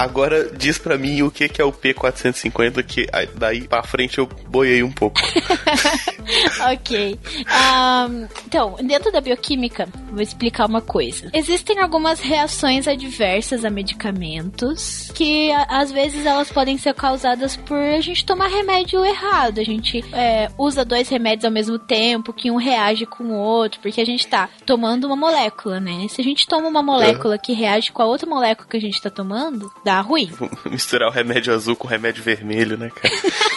Agora 0.00 0.50
diz 0.50 0.78
para 0.78 0.96
mim 0.96 1.20
o 1.20 1.30
que, 1.30 1.46
que 1.46 1.60
é 1.60 1.64
o 1.64 1.70
P450, 1.70 2.82
que 2.82 3.06
daí 3.34 3.68
pra 3.68 3.82
frente 3.82 4.16
eu 4.16 4.26
boiei 4.48 4.82
um 4.82 4.90
pouco. 4.90 5.20
ok. 6.72 7.18
Um, 7.36 8.26
então, 8.46 8.76
dentro 8.82 9.12
da 9.12 9.20
bioquímica, 9.20 9.86
vou 10.10 10.22
explicar 10.22 10.66
uma 10.66 10.80
coisa. 10.80 11.28
Existem 11.34 11.80
algumas 11.80 12.18
reações 12.18 12.88
adversas 12.88 13.62
a 13.62 13.68
medicamentos 13.68 15.10
que 15.14 15.52
às 15.68 15.92
vezes 15.92 16.24
elas 16.24 16.50
podem 16.50 16.78
ser 16.78 16.94
causadas 16.94 17.54
por 17.54 17.76
a 17.76 18.00
gente 18.00 18.24
tomar 18.24 18.48
remédio 18.48 19.04
errado. 19.04 19.58
A 19.58 19.64
gente 19.64 20.02
é, 20.14 20.48
usa 20.56 20.82
dois 20.82 21.10
remédios 21.10 21.44
ao 21.44 21.50
mesmo 21.50 21.78
tempo, 21.78 22.32
que 22.32 22.50
um 22.50 22.56
reage 22.56 23.04
com 23.04 23.24
o 23.24 23.36
outro, 23.36 23.80
porque 23.80 24.00
a 24.00 24.06
gente 24.06 24.26
tá 24.26 24.48
tomando 24.64 25.06
uma 25.06 25.16
molécula, 25.16 25.78
né? 25.78 26.06
Se 26.08 26.22
a 26.22 26.24
gente 26.24 26.46
toma 26.46 26.68
uma 26.68 26.82
molécula 26.82 27.36
que 27.36 27.52
reage 27.52 27.92
com 27.92 28.00
a 28.00 28.06
outra 28.06 28.26
molécula 28.26 28.66
que 28.66 28.78
a 28.78 28.80
gente 28.80 29.00
tá 29.02 29.10
tomando, 29.10 29.70
dá 29.90 30.00
ruim. 30.00 30.30
Misturar 30.70 31.08
o 31.08 31.12
remédio 31.12 31.52
azul 31.52 31.74
com 31.74 31.88
o 31.88 31.90
remédio 31.90 32.22
vermelho, 32.22 32.78
né, 32.78 32.90
cara? 32.90 33.14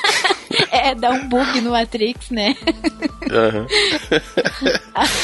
é, 0.72 0.96
dá 0.96 1.12
um 1.12 1.30
bug 1.30 1.62
no 1.62 1.72
Matrix, 1.72 2.32
né? 2.32 2.56
Uhum. 3.32 3.68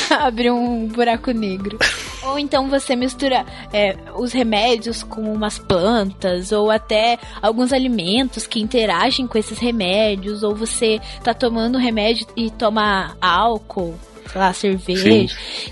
Abre 0.15 0.51
um 0.51 0.87
buraco 0.87 1.31
negro. 1.31 1.79
Ou 2.23 2.37
então 2.37 2.69
você 2.69 2.95
mistura 2.95 3.43
é, 3.73 3.97
os 4.15 4.31
remédios 4.31 5.01
com 5.01 5.21
umas 5.33 5.57
plantas, 5.57 6.51
ou 6.51 6.69
até 6.69 7.17
alguns 7.41 7.73
alimentos 7.73 8.45
que 8.45 8.59
interagem 8.59 9.25
com 9.25 9.37
esses 9.37 9.57
remédios, 9.57 10.43
ou 10.43 10.53
você 10.53 10.99
tá 11.23 11.33
tomando 11.33 11.77
remédio 11.79 12.27
e 12.35 12.51
toma 12.51 13.17
álcool 13.19 13.97
sei 14.31 14.39
lá, 14.41 14.53
cerveja, 14.53 15.01
Sim. 15.01 15.27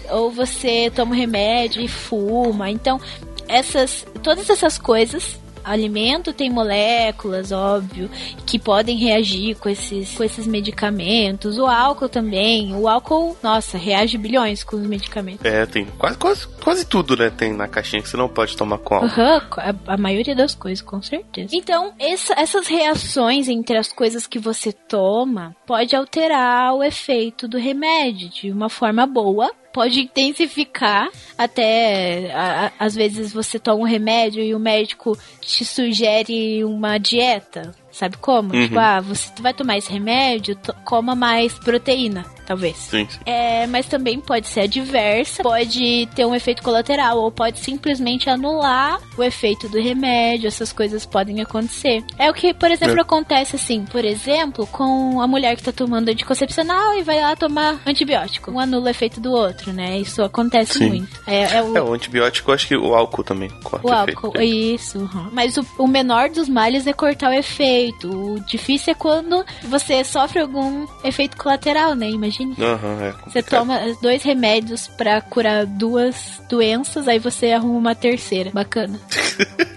ou 0.10 0.32
você 0.32 0.90
toma 0.90 1.14
remédio 1.14 1.80
e 1.80 1.88
fuma. 1.88 2.72
Então, 2.72 3.00
essas, 3.48 4.06
todas 4.24 4.50
essas 4.50 4.78
coisas 4.78 5.40
alimento 5.68 6.32
tem 6.32 6.50
moléculas, 6.50 7.52
óbvio, 7.52 8.10
que 8.46 8.58
podem 8.58 8.98
reagir 8.98 9.56
com 9.56 9.68
esses, 9.68 10.16
com 10.16 10.24
esses 10.24 10.48
medicamentos. 10.48 11.58
O 11.58 11.66
álcool 11.66 12.08
também. 12.08 12.74
O 12.74 12.88
álcool, 12.88 13.38
nossa, 13.44 13.78
reage 13.78 14.18
bilhões 14.18 14.64
com 14.64 14.78
os 14.78 14.88
medicamentos. 14.88 15.46
É, 15.46 15.66
tem 15.66 15.86
quase, 15.98 16.18
quase, 16.18 16.48
quase 16.64 16.86
tudo, 16.86 17.18
né? 17.18 17.30
Tem 17.30 17.54
na 17.54 17.68
caixinha 17.68 18.02
que 18.02 18.08
você 18.08 18.18
não 18.18 18.30
pode 18.30 18.56
tomar 18.56 18.78
com 18.78 18.96
álcool. 18.96 19.22
Uhum, 19.22 19.38
a, 19.58 19.94
a 19.94 19.98
maioria 19.98 20.36
das 20.36 20.56
coisas, 20.56 20.82
com 20.82 21.02
certeza. 21.02 21.50
Então, 21.54 21.94
essa, 22.00 22.34
essas 22.40 22.68
reações 22.68 23.50
entre 23.50 23.78
as 23.78 23.92
coisas 23.92 24.26
que 24.26 24.40
você 24.40 24.72
toma 24.72 25.56
pode 25.66 25.96
alterar 25.96 26.74
o 26.74 26.84
efeito 26.84 27.48
do 27.48 27.58
remédio 27.58 28.30
de 28.30 28.52
uma 28.52 28.70
forma 28.70 29.06
boa 29.06 29.52
pode 29.78 30.02
intensificar 30.02 31.08
até 31.38 32.32
a, 32.34 32.66
a, 32.66 32.72
às 32.80 32.96
vezes 32.96 33.32
você 33.32 33.60
toma 33.60 33.82
um 33.82 33.86
remédio 33.86 34.44
e 34.44 34.56
o 34.56 34.60
médico 34.60 35.16
te 35.40 35.64
sugere 35.64 36.64
uma 36.64 36.98
dieta 36.98 37.76
Sabe 37.92 38.18
como? 38.18 38.54
Uhum. 38.54 38.64
Tipo, 38.64 38.80
ah, 38.80 39.00
você 39.02 39.32
vai 39.42 39.54
tomar 39.54 39.78
esse 39.78 39.92
remédio, 39.92 40.58
coma 40.84 41.16
mais 41.16 41.54
proteína 41.54 42.26
talvez. 42.48 42.78
Sim, 42.78 43.06
sim. 43.10 43.20
É, 43.26 43.68
mas 43.68 43.86
também 43.88 44.22
pode 44.22 44.48
ser 44.48 44.62
adversa, 44.62 45.44
pode 45.44 46.08
ter 46.16 46.26
um 46.26 46.34
efeito 46.34 46.64
colateral, 46.64 47.18
ou 47.18 47.30
pode 47.30 47.60
simplesmente 47.60 48.30
anular 48.30 49.00
o 49.18 49.24
efeito 49.24 49.68
do 49.68 49.80
remédio, 49.80 50.48
essas 50.48 50.72
coisas 50.72 51.06
podem 51.06 51.42
acontecer. 51.42 52.04
É 52.18 52.30
o 52.30 52.34
que, 52.34 52.54
por 52.54 52.72
exemplo, 52.72 52.98
é. 52.98 53.02
acontece 53.02 53.58
assim, 53.58 53.84
por 53.84 54.06
exemplo, 54.06 54.66
com 54.68 55.22
a 55.22 55.28
mulher 55.28 55.58
que 55.58 55.64
tá 55.64 55.74
tomando 55.74 56.08
anticoncepcional 56.10 56.94
e 56.98 57.04
vai 57.04 57.22
lá 57.22 57.36
tomar 57.36 57.82
antibiótico. 57.86 58.50
Um 58.50 58.60
anula 58.60 58.86
o 58.86 58.90
efeito 58.90 59.20
do 59.20 59.32
outro, 59.32 59.74
né? 59.74 60.00
Isso 60.00 60.24
acontece 60.24 60.78
sim. 60.78 60.88
muito. 60.88 61.20
É, 61.28 61.58
é, 61.58 61.64
o... 61.64 61.78
é, 61.78 61.82
o 61.82 61.94
antibiótico, 61.94 62.54
acho 62.54 62.68
que 62.68 62.78
o 62.78 62.96
álcool 62.96 63.24
também 63.24 63.50
corta 63.62 63.86
o, 63.86 63.90
o 63.90 63.94
álcool, 63.94 64.32
efeito. 64.36 64.44
isso. 64.44 65.00
Uhum. 65.00 65.30
Mas 65.34 65.58
o, 65.58 65.66
o 65.78 65.88
menor 65.88 66.30
dos 66.30 66.48
males 66.48 66.88
é 66.88 66.94
cortar 66.94 67.30
o 67.30 67.34
efeito. 67.34 67.87
O 68.08 68.40
difícil 68.42 68.92
é 68.92 68.96
quando 68.96 69.46
você 69.64 70.04
sofre 70.04 70.40
algum 70.40 70.88
efeito 71.04 71.36
colateral, 71.38 71.94
né? 71.96 72.10
Imagina 72.10 72.28
imagine. 72.28 72.56
Uhum, 72.58 73.02
é 73.02 73.12
você 73.26 73.42
toma 73.42 73.80
dois 74.02 74.24
remédios 74.24 74.88
para 74.88 75.22
curar 75.22 75.66
duas 75.66 76.42
doenças, 76.50 77.08
aí 77.08 77.20
você 77.20 77.52
arruma 77.52 77.78
uma 77.78 77.96
terceira. 77.96 78.52
Bacana. 78.52 79.00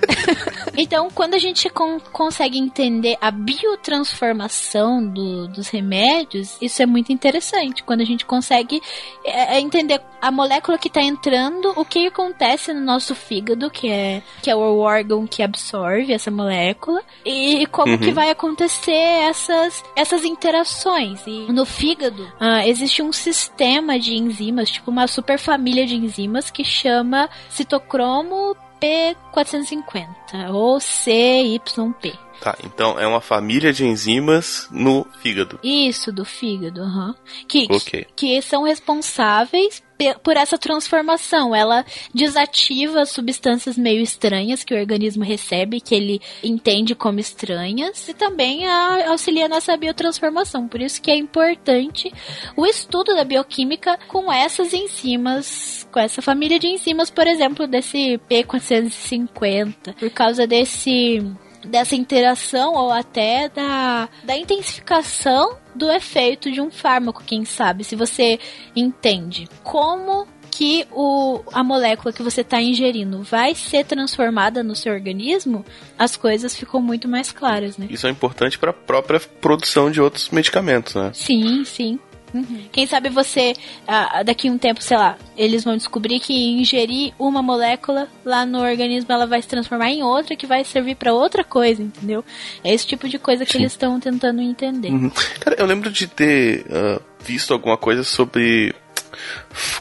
então, 0.76 1.08
quando 1.10 1.34
a 1.34 1.38
gente 1.38 1.68
con 1.70 1.98
consegue 2.12 2.58
entender 2.58 3.16
a 3.20 3.30
biotransformação 3.30 5.04
do, 5.06 5.48
dos 5.48 5.68
remédios, 5.68 6.56
isso 6.60 6.82
é 6.82 6.86
muito 6.86 7.12
interessante. 7.12 7.82
Quando 7.82 8.00
a 8.00 8.04
gente 8.04 8.24
consegue 8.24 8.80
é, 9.24 9.56
é 9.56 9.60
entender 9.60 10.00
a 10.20 10.30
molécula 10.30 10.78
que 10.78 10.88
está 10.88 11.02
entrando, 11.02 11.72
o 11.76 11.84
que 11.84 12.06
acontece 12.06 12.72
no 12.72 12.80
nosso 12.80 13.14
fígado, 13.14 13.70
que 13.70 13.88
é, 13.88 14.22
que 14.42 14.50
é 14.50 14.54
o 14.54 14.78
órgão 14.78 15.26
que 15.26 15.42
absorve 15.42 16.12
essa 16.12 16.30
molécula, 16.30 17.02
e 17.24 17.66
como 17.66 17.89
uhum. 17.92 17.98
que 17.98 18.12
vai 18.12 18.30
acontecer 18.30 18.92
essas, 18.92 19.82
essas 19.94 20.24
interações. 20.24 21.20
E 21.26 21.52
no 21.52 21.64
fígado, 21.64 22.22
uh, 22.40 22.66
existe 22.66 23.02
um 23.02 23.12
sistema 23.12 23.98
de 23.98 24.14
enzimas, 24.14 24.70
tipo 24.70 24.90
uma 24.90 25.06
super 25.06 25.38
família 25.38 25.86
de 25.86 25.96
enzimas 25.96 26.50
que 26.50 26.64
chama 26.64 27.28
citocromo 27.48 28.56
P450 28.80 30.52
ou 30.52 30.80
CYP. 30.80 32.18
Tá, 32.40 32.56
então 32.64 32.98
é 32.98 33.06
uma 33.06 33.20
família 33.20 33.72
de 33.72 33.84
enzimas 33.84 34.66
no 34.70 35.06
fígado. 35.20 35.60
Isso, 35.62 36.10
do 36.10 36.24
fígado, 36.24 36.80
uhum. 36.80 37.14
que, 37.46 37.66
okay. 37.70 38.06
que 38.16 38.40
são 38.40 38.62
responsáveis 38.62 39.82
por 40.22 40.36
essa 40.36 40.56
transformação. 40.56 41.54
Ela 41.54 41.84
desativa 42.14 43.04
substâncias 43.04 43.76
meio 43.76 44.02
estranhas 44.02 44.64
que 44.64 44.74
o 44.74 44.78
organismo 44.78 45.22
recebe, 45.22 45.80
que 45.80 45.94
ele 45.94 46.20
entende 46.42 46.94
como 46.94 47.20
estranhas, 47.20 48.08
e 48.08 48.14
também 48.14 48.66
auxilia 49.06 49.48
nessa 49.48 49.76
biotransformação. 49.76 50.66
Por 50.66 50.80
isso 50.80 51.02
que 51.02 51.10
é 51.10 51.16
importante 51.16 52.10
o 52.56 52.64
estudo 52.66 53.14
da 53.14 53.24
bioquímica 53.24 53.98
com 54.08 54.32
essas 54.32 54.72
enzimas, 54.72 55.86
com 55.92 56.00
essa 56.00 56.22
família 56.22 56.58
de 56.58 56.68
enzimas, 56.68 57.10
por 57.10 57.26
exemplo, 57.26 57.66
desse 57.66 58.18
P450, 58.30 59.94
por 59.98 60.10
causa 60.10 60.46
desse 60.46 61.22
dessa 61.64 61.94
interação 61.94 62.74
ou 62.74 62.90
até 62.90 63.48
da, 63.48 64.08
da 64.24 64.36
intensificação 64.36 65.56
do 65.74 65.90
efeito 65.90 66.50
de 66.50 66.60
um 66.60 66.70
fármaco, 66.70 67.22
quem 67.24 67.44
sabe, 67.44 67.84
se 67.84 67.94
você 67.94 68.38
entende 68.74 69.48
como 69.62 70.26
que 70.50 70.86
o, 70.90 71.42
a 71.52 71.62
molécula 71.62 72.12
que 72.12 72.22
você 72.22 72.40
está 72.40 72.60
ingerindo 72.60 73.22
vai 73.22 73.54
ser 73.54 73.84
transformada 73.84 74.62
no 74.62 74.74
seu 74.74 74.92
organismo, 74.92 75.64
as 75.98 76.16
coisas 76.16 76.56
ficam 76.56 76.82
muito 76.82 77.08
mais 77.08 77.32
claras, 77.32 77.78
né? 77.78 77.86
Isso 77.88 78.06
é 78.06 78.10
importante 78.10 78.58
para 78.58 78.70
a 78.70 78.74
própria 78.74 79.20
produção 79.20 79.90
de 79.90 80.00
outros 80.00 80.28
medicamentos, 80.30 80.94
né? 80.94 81.12
Sim, 81.14 81.64
sim. 81.64 81.98
Uhum. 82.32 82.64
Quem 82.72 82.86
sabe 82.86 83.08
você, 83.08 83.54
ah, 83.86 84.22
daqui 84.22 84.48
a 84.48 84.52
um 84.52 84.58
tempo, 84.58 84.82
sei 84.82 84.96
lá, 84.96 85.16
eles 85.36 85.64
vão 85.64 85.76
descobrir 85.76 86.20
que 86.20 86.32
ingerir 86.32 87.12
uma 87.18 87.42
molécula 87.42 88.08
lá 88.24 88.46
no 88.46 88.60
organismo 88.60 89.12
ela 89.12 89.26
vai 89.26 89.42
se 89.42 89.48
transformar 89.48 89.90
em 89.90 90.02
outra 90.02 90.36
que 90.36 90.46
vai 90.46 90.64
servir 90.64 90.94
para 90.94 91.12
outra 91.12 91.42
coisa, 91.42 91.82
entendeu? 91.82 92.24
É 92.62 92.72
esse 92.72 92.86
tipo 92.86 93.08
de 93.08 93.18
coisa 93.18 93.44
que 93.44 93.52
Sim. 93.52 93.58
eles 93.58 93.72
estão 93.72 93.98
tentando 93.98 94.40
entender. 94.40 94.90
Uhum. 94.90 95.10
Cara, 95.40 95.56
eu 95.58 95.66
lembro 95.66 95.90
de 95.90 96.06
ter 96.06 96.64
uh, 96.66 97.02
visto 97.24 97.52
alguma 97.52 97.76
coisa 97.76 98.02
sobre. 98.04 98.74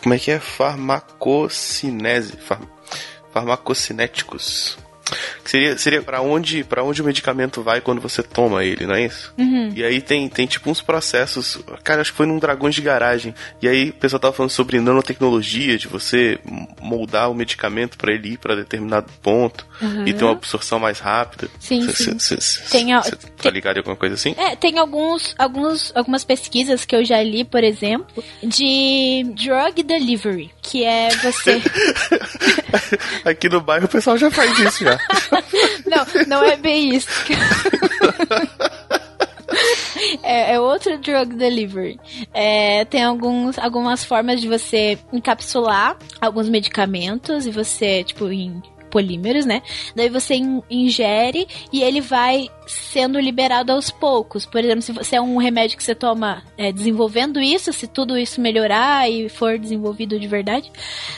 Como 0.01 0.15
é 0.15 0.19
que 0.19 0.31
é? 0.31 0.39
Farmacocinese. 0.39 2.37
Far, 2.37 2.61
farmacocinéticos. 3.31 4.77
Seria, 5.43 5.77
seria 5.77 6.01
para 6.01 6.21
onde, 6.21 6.63
para 6.63 6.83
onde 6.83 7.01
o 7.01 7.05
medicamento 7.05 7.61
vai 7.61 7.81
quando 7.81 8.01
você 8.01 8.21
toma 8.21 8.63
ele, 8.63 8.85
não 8.85 8.95
é 8.95 9.05
isso? 9.05 9.33
Uhum. 9.37 9.71
E 9.75 9.83
aí 9.83 10.01
tem, 10.01 10.27
tem 10.29 10.45
tipo 10.45 10.69
uns 10.69 10.81
processos. 10.81 11.59
Cara, 11.83 12.01
acho 12.01 12.11
que 12.11 12.17
foi 12.17 12.25
num 12.25 12.39
Dragões 12.39 12.75
de 12.75 12.81
Garagem. 12.81 13.33
E 13.61 13.67
aí 13.67 13.89
o 13.89 13.93
pessoal 13.93 14.19
tava 14.19 14.33
falando 14.33 14.51
sobre 14.51 14.79
nanotecnologia, 14.79 15.77
de 15.77 15.87
você 15.87 16.39
moldar 16.81 17.29
o 17.31 17.35
medicamento 17.35 17.97
para 17.97 18.13
ele 18.13 18.33
ir 18.33 18.37
para 18.37 18.55
determinado 18.55 19.11
ponto 19.21 19.65
uhum. 19.81 20.07
e 20.07 20.13
ter 20.13 20.23
uma 20.23 20.33
absorção 20.33 20.79
mais 20.79 20.99
rápida. 20.99 21.49
Sim, 21.59 21.81
cê, 21.89 22.03
sim. 22.03 22.19
Cê, 22.19 22.41
cê, 22.41 22.61
tem, 22.69 22.93
a, 22.93 23.01
tá 23.01 23.49
ligado 23.49 23.77
em 23.77 23.79
alguma 23.79 23.95
coisa 23.95 24.15
assim? 24.15 24.35
É, 24.37 24.55
tem 24.55 24.77
alguns, 24.77 25.33
alguns, 25.37 25.91
algumas 25.95 26.23
pesquisas 26.23 26.85
que 26.85 26.95
eu 26.95 27.03
já 27.03 27.21
li, 27.21 27.43
por 27.43 27.63
exemplo, 27.63 28.23
de 28.43 29.25
drug 29.35 29.83
delivery, 29.83 30.51
que 30.61 30.83
é 30.83 31.09
você. 31.09 31.61
Aqui 33.25 33.49
no 33.49 33.61
bairro 33.61 33.85
o 33.85 33.89
pessoal 33.89 34.17
já 34.17 34.29
faz 34.31 34.57
isso 34.59 34.83
já. 34.83 34.97
não, 35.85 36.25
não 36.27 36.43
é 36.43 36.55
bem 36.55 36.95
isso. 36.95 37.07
É, 40.23 40.53
é, 40.53 40.59
outro 40.59 40.97
drug 40.99 41.35
delivery. 41.35 41.99
É, 42.33 42.85
tem 42.85 43.03
alguns, 43.03 43.57
algumas 43.57 44.05
formas 44.05 44.39
de 44.39 44.47
você 44.47 44.97
encapsular 45.11 45.97
alguns 46.21 46.47
medicamentos 46.47 47.45
e 47.45 47.51
você, 47.51 48.03
tipo, 48.03 48.31
em 48.31 48.61
polímeros, 48.89 49.45
né? 49.45 49.61
Daí 49.95 50.09
você 50.09 50.35
ingere 50.69 51.47
e 51.71 51.81
ele 51.81 52.01
vai 52.01 52.49
sendo 52.67 53.19
liberado 53.19 53.71
aos 53.71 53.89
poucos. 53.89 54.45
Por 54.45 54.63
exemplo, 54.63 54.81
se 54.81 54.91
você 54.91 55.15
é 55.15 55.21
um 55.21 55.37
remédio 55.37 55.77
que 55.77 55.83
você 55.83 55.95
toma 55.95 56.43
é, 56.57 56.71
desenvolvendo 56.71 57.39
isso, 57.39 57.73
se 57.73 57.87
tudo 57.87 58.17
isso 58.17 58.41
melhorar 58.41 59.09
e 59.09 59.29
for 59.29 59.57
desenvolvido 59.57 60.19
de 60.19 60.27
verdade, 60.27 60.71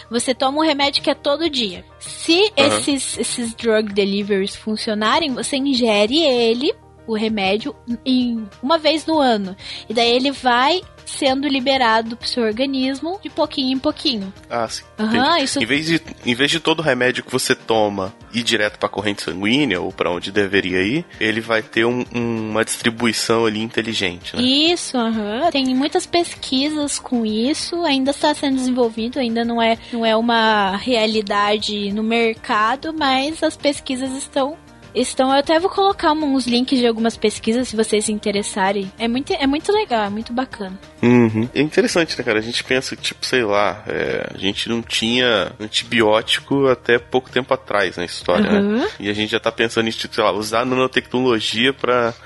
você 0.10 0.34
toma 0.34 0.60
um 0.60 0.66
remédio 0.66 1.02
que 1.02 1.10
é 1.10 1.16
todo 1.16 1.50
dia. 1.50 1.84
Se 2.00 2.40
uhum. 2.40 2.50
esses, 2.56 3.18
esses 3.18 3.54
drug 3.54 3.94
deliveries 3.94 4.56
funcionarem, 4.56 5.34
você 5.34 5.58
ingere 5.58 6.20
ele 6.20 6.74
o 7.08 7.16
remédio 7.16 7.76
em 8.06 8.48
uma 8.62 8.78
vez 8.78 9.06
no 9.06 9.20
ano. 9.20 9.56
E 9.90 9.94
daí 9.94 10.12
ele 10.12 10.32
vai 10.32 10.82
sendo 11.12 11.48
liberado 11.48 12.16
pro 12.16 12.28
seu 12.28 12.44
organismo 12.44 13.20
de 13.22 13.30
pouquinho 13.30 13.74
em 13.74 13.80
pouquinho. 13.80 14.34
Ah, 14.50 14.68
sim. 14.68 14.84
Uhum, 15.00 15.38
isso... 15.38 15.62
em, 15.62 15.66
vez 15.66 15.86
de, 15.86 16.02
em 16.26 16.36
vez 16.36 16.52
de 16.52 16.60
todo 16.60 16.82
remédio 16.82 17.24
que 17.24 17.32
você 17.32 17.56
toma 17.56 18.14
ir 18.34 18.44
direto 18.44 18.78
para 18.78 18.88
a 18.88 18.92
corrente 18.92 19.22
sanguínea 19.22 19.82
ou 19.82 19.92
para 19.92 20.12
onde 20.12 20.32
deveria 20.32 20.82
ir, 20.82 21.06
ele 21.20 21.42
vai 21.42 21.62
ter 21.62 21.86
um, 21.86 22.06
um, 22.14 22.52
uma 22.52 22.64
distribuição 22.64 23.46
ali 23.46 23.62
inteligente. 23.62 24.36
Né? 24.36 24.42
Isso, 24.42 24.98
uhum. 24.98 25.50
tem 25.52 25.76
muitas 25.76 26.06
pesquisas 26.06 27.00
com 27.00 27.26
isso, 27.26 27.84
ainda 27.84 28.12
está 28.12 28.34
sendo 28.34 28.56
desenvolvido, 28.56 29.20
ainda 29.20 29.44
não 29.44 29.62
é, 29.62 29.78
não 29.92 30.06
é 30.06 30.16
uma 30.16 30.76
realidade 30.78 31.92
no 31.92 32.04
mercado, 32.04 32.94
mas 32.94 33.44
as 33.44 33.58
pesquisas 33.58 34.12
estão 34.14 34.58
estão. 34.94 35.32
Eu 35.32 35.40
até 35.40 35.60
vou 35.60 35.70
colocar 35.70 36.12
uns 36.14 36.46
links 36.46 36.80
de 36.80 36.88
algumas 36.88 37.18
pesquisas 37.18 37.68
se 37.68 37.76
vocês 37.76 38.06
se 38.06 38.12
interessarem. 38.12 38.92
É 38.98 39.08
muito, 39.08 39.34
é 39.34 39.48
muito 39.48 39.72
legal, 39.72 40.06
é 40.06 40.10
muito 40.10 40.34
bacana. 40.34 40.78
Uhum. 41.02 41.50
É 41.54 41.62
interessante, 41.62 42.18
né, 42.18 42.24
cara? 42.24 42.40
A 42.40 42.42
gente 42.44 42.64
pensa 42.64 42.96
que, 42.96 43.02
tipo, 43.02 43.26
sei 43.26 43.44
lá, 43.44 43.84
é, 43.88 44.30
a 44.34 44.38
gente 44.38 44.70
não 44.70 44.82
tinha 44.82 45.52
antibiótico 45.60 46.68
até 46.68 47.00
pouco 47.00 47.30
tempo 47.30 47.54
atrás 47.54 47.98
na 47.98 48.06
história, 48.06 48.50
né? 48.50 48.60
uhum. 48.60 48.78
né? 48.78 48.90
E 49.00 49.10
a 49.10 49.14
gente 49.14 49.32
já 49.32 49.40
tá 49.40 49.52
pensando 49.52 49.88
em, 49.88 49.92
tipo, 49.92 50.14
sei 50.14 50.24
lá, 50.24 50.32
usar 50.32 50.66
nanotecnologia 50.66 51.74
pra. 51.74 52.14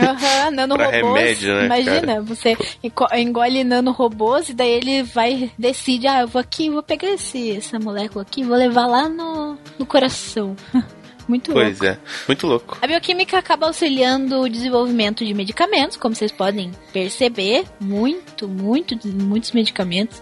Uhum, 0.00 0.50
nanorobôs. 0.52 0.90
pra 0.90 0.96
remédio, 0.96 1.54
né? 1.54 1.66
Imagina, 1.66 2.00
cara? 2.00 2.22
você 2.22 2.56
engole 3.14 3.64
nanorobôs 3.64 4.48
e 4.48 4.54
daí 4.54 4.70
ele 4.70 5.02
vai, 5.02 5.50
decide, 5.58 6.06
ah, 6.06 6.22
eu 6.22 6.28
vou 6.28 6.40
aqui, 6.40 6.70
vou 6.70 6.82
pegar 6.82 7.10
esse, 7.10 7.56
essa 7.56 7.78
molécula 7.78 8.22
aqui, 8.22 8.42
vou 8.42 8.56
levar 8.56 8.86
lá 8.86 9.08
no, 9.08 9.58
no 9.78 9.86
coração. 9.86 10.56
Muito 11.30 11.52
pois 11.52 11.78
louco. 11.78 11.86
é, 11.86 11.98
muito 12.26 12.46
louco. 12.48 12.78
A 12.82 12.86
bioquímica 12.88 13.38
acaba 13.38 13.68
auxiliando 13.68 14.40
o 14.40 14.48
desenvolvimento 14.48 15.24
de 15.24 15.32
medicamentos, 15.32 15.96
como 15.96 16.12
vocês 16.12 16.32
podem 16.32 16.72
perceber, 16.92 17.64
muito, 17.78 18.48
muito, 18.48 18.98
muitos 19.06 19.52
medicamentos. 19.52 20.20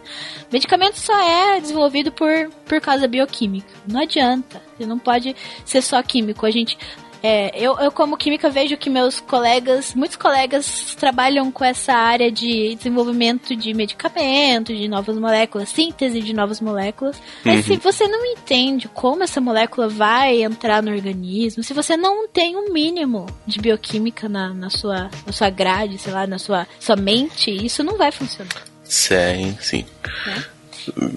Medicamento 0.52 0.96
só 0.96 1.18
é 1.18 1.60
desenvolvido 1.62 2.12
por, 2.12 2.50
por 2.66 2.78
causa 2.82 3.00
da 3.00 3.08
bioquímica. 3.08 3.68
Não 3.90 4.02
adianta. 4.02 4.60
Você 4.76 4.84
não 4.84 4.98
pode 4.98 5.34
ser 5.64 5.80
só 5.80 6.02
químico. 6.02 6.44
A 6.44 6.50
gente 6.50 6.76
É, 7.22 7.50
eu, 7.58 7.76
eu, 7.78 7.90
como 7.90 8.16
química, 8.16 8.48
vejo 8.48 8.76
que 8.76 8.88
meus 8.88 9.20
colegas, 9.20 9.94
muitos 9.94 10.16
colegas 10.16 10.94
trabalham 10.96 11.50
com 11.50 11.64
essa 11.64 11.92
área 11.92 12.30
de 12.30 12.74
desenvolvimento 12.76 13.56
de 13.56 13.74
medicamentos, 13.74 14.76
de 14.76 14.88
novas 14.88 15.16
moléculas, 15.18 15.68
síntese 15.68 16.20
de 16.20 16.32
novas 16.32 16.60
moléculas. 16.60 17.20
Mas 17.44 17.68
uhum. 17.68 17.74
se 17.74 17.76
você 17.80 18.06
não 18.06 18.24
entende 18.24 18.88
como 18.88 19.24
essa 19.24 19.40
molécula 19.40 19.88
vai 19.88 20.42
entrar 20.42 20.82
no 20.82 20.92
organismo, 20.92 21.62
se 21.62 21.74
você 21.74 21.96
não 21.96 22.28
tem 22.28 22.56
um 22.56 22.72
mínimo 22.72 23.26
de 23.46 23.58
bioquímica 23.58 24.28
na, 24.28 24.54
na, 24.54 24.70
sua, 24.70 25.10
na 25.26 25.32
sua 25.32 25.50
grade, 25.50 25.98
sei 25.98 26.12
lá, 26.12 26.26
na 26.26 26.38
sua, 26.38 26.66
sua 26.78 26.96
mente, 26.96 27.50
isso 27.50 27.82
não 27.82 27.96
vai 27.96 28.12
funcionar. 28.12 28.62
Sim, 28.84 29.56
sim. 29.60 29.84
É. 30.26 30.58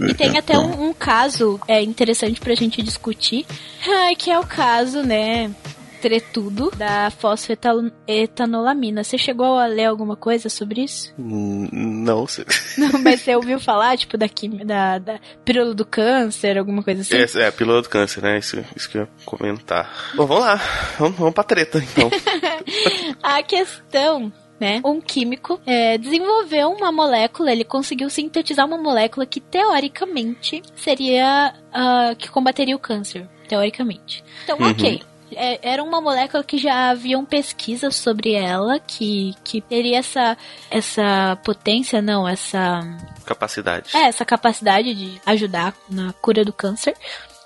E 0.10 0.14
tem 0.14 0.38
até 0.38 0.58
um, 0.58 0.90
um, 0.90 0.94
caso 0.94 1.60
é, 1.68 1.82
interessante 1.82 2.42
pra 2.42 2.56
gente 2.56 2.82
discutir, 2.82 3.46
que 4.18 4.30
é 4.30 4.38
o 4.38 4.46
caso, 4.46 5.02
né, 5.02 5.50
tretudo 6.02 6.72
da 6.72 7.12
fosfetanolamina. 7.12 9.04
Você 9.04 9.18
chegou 9.18 9.58
a 9.58 9.68
ler 9.68 9.86
alguma 9.86 10.16
coisa 10.16 10.50
sobre 10.50 10.84
isso? 10.84 11.14
Hum, 11.18 11.70
não, 11.72 12.26
sei. 12.26 12.46
Não, 12.78 13.00
mas 13.02 13.22
você 13.22 13.36
ouviu 13.36 13.60
falar, 13.60 13.98
tipo, 13.98 14.18
da, 14.18 14.28
da, 14.66 14.98
da 14.98 15.20
pílula 15.46 15.76
do 15.76 15.86
câncer, 15.86 16.58
alguma 16.58 16.82
coisa 16.82 17.02
assim? 17.02 17.16
É, 17.16 17.26
é 17.48 17.52
pílula 17.52 17.82
do 17.82 17.90
câncer, 17.90 18.24
né? 18.24 18.40
Isso, 18.40 18.64
isso 18.76 18.90
que 18.90 18.98
eu 18.98 19.02
ia 19.02 19.10
comentar. 19.26 20.12
Bom, 20.16 20.26
vamos 20.26 20.44
lá. 20.44 20.60
Vamos, 20.98 21.18
vamos 21.18 21.34
pra 21.34 21.44
treta, 21.44 21.78
então. 21.78 22.10
a 23.22 23.44
questão 23.44 24.32
né? 24.60 24.80
Um 24.86 25.02
químico 25.02 25.60
é, 25.66 25.98
desenvolveu 25.98 26.70
uma 26.70 26.92
molécula, 26.92 27.52
ele 27.52 27.64
conseguiu 27.64 28.12
sintetizar 28.12 28.68
uma 28.68 28.78
molécula 28.78 29.26
que 29.26 29.40
teoricamente 29.40 30.62
seria 30.76 31.56
uh, 31.74 32.16
que 32.16 32.30
combateria 32.30 32.76
o 32.76 32.80
câncer, 32.80 33.28
teoricamente. 33.48 34.24
Então, 34.44 34.60
uhum. 34.60 34.70
ok 34.70 35.02
é, 35.36 35.60
era 35.62 35.84
uma 35.84 36.02
molécula 36.02 36.44
que 36.44 36.58
já 36.58 36.90
haviam 36.90 37.26
pesquisas 37.26 37.96
sobre 37.96 38.34
ela, 38.34 38.80
que, 38.80 39.36
que 39.44 39.62
teria 39.62 40.00
essa, 40.00 40.38
essa 40.70 41.38
potência, 41.44 42.02
não, 42.02 42.28
essa. 42.28 42.80
Capacidade. 43.26 43.96
É, 43.96 44.04
essa 44.04 44.26
capacidade 44.26 44.94
de 44.94 45.22
ajudar 45.26 45.74
na 45.90 46.14
cura 46.14 46.44
do 46.44 46.54
câncer. 46.54 46.96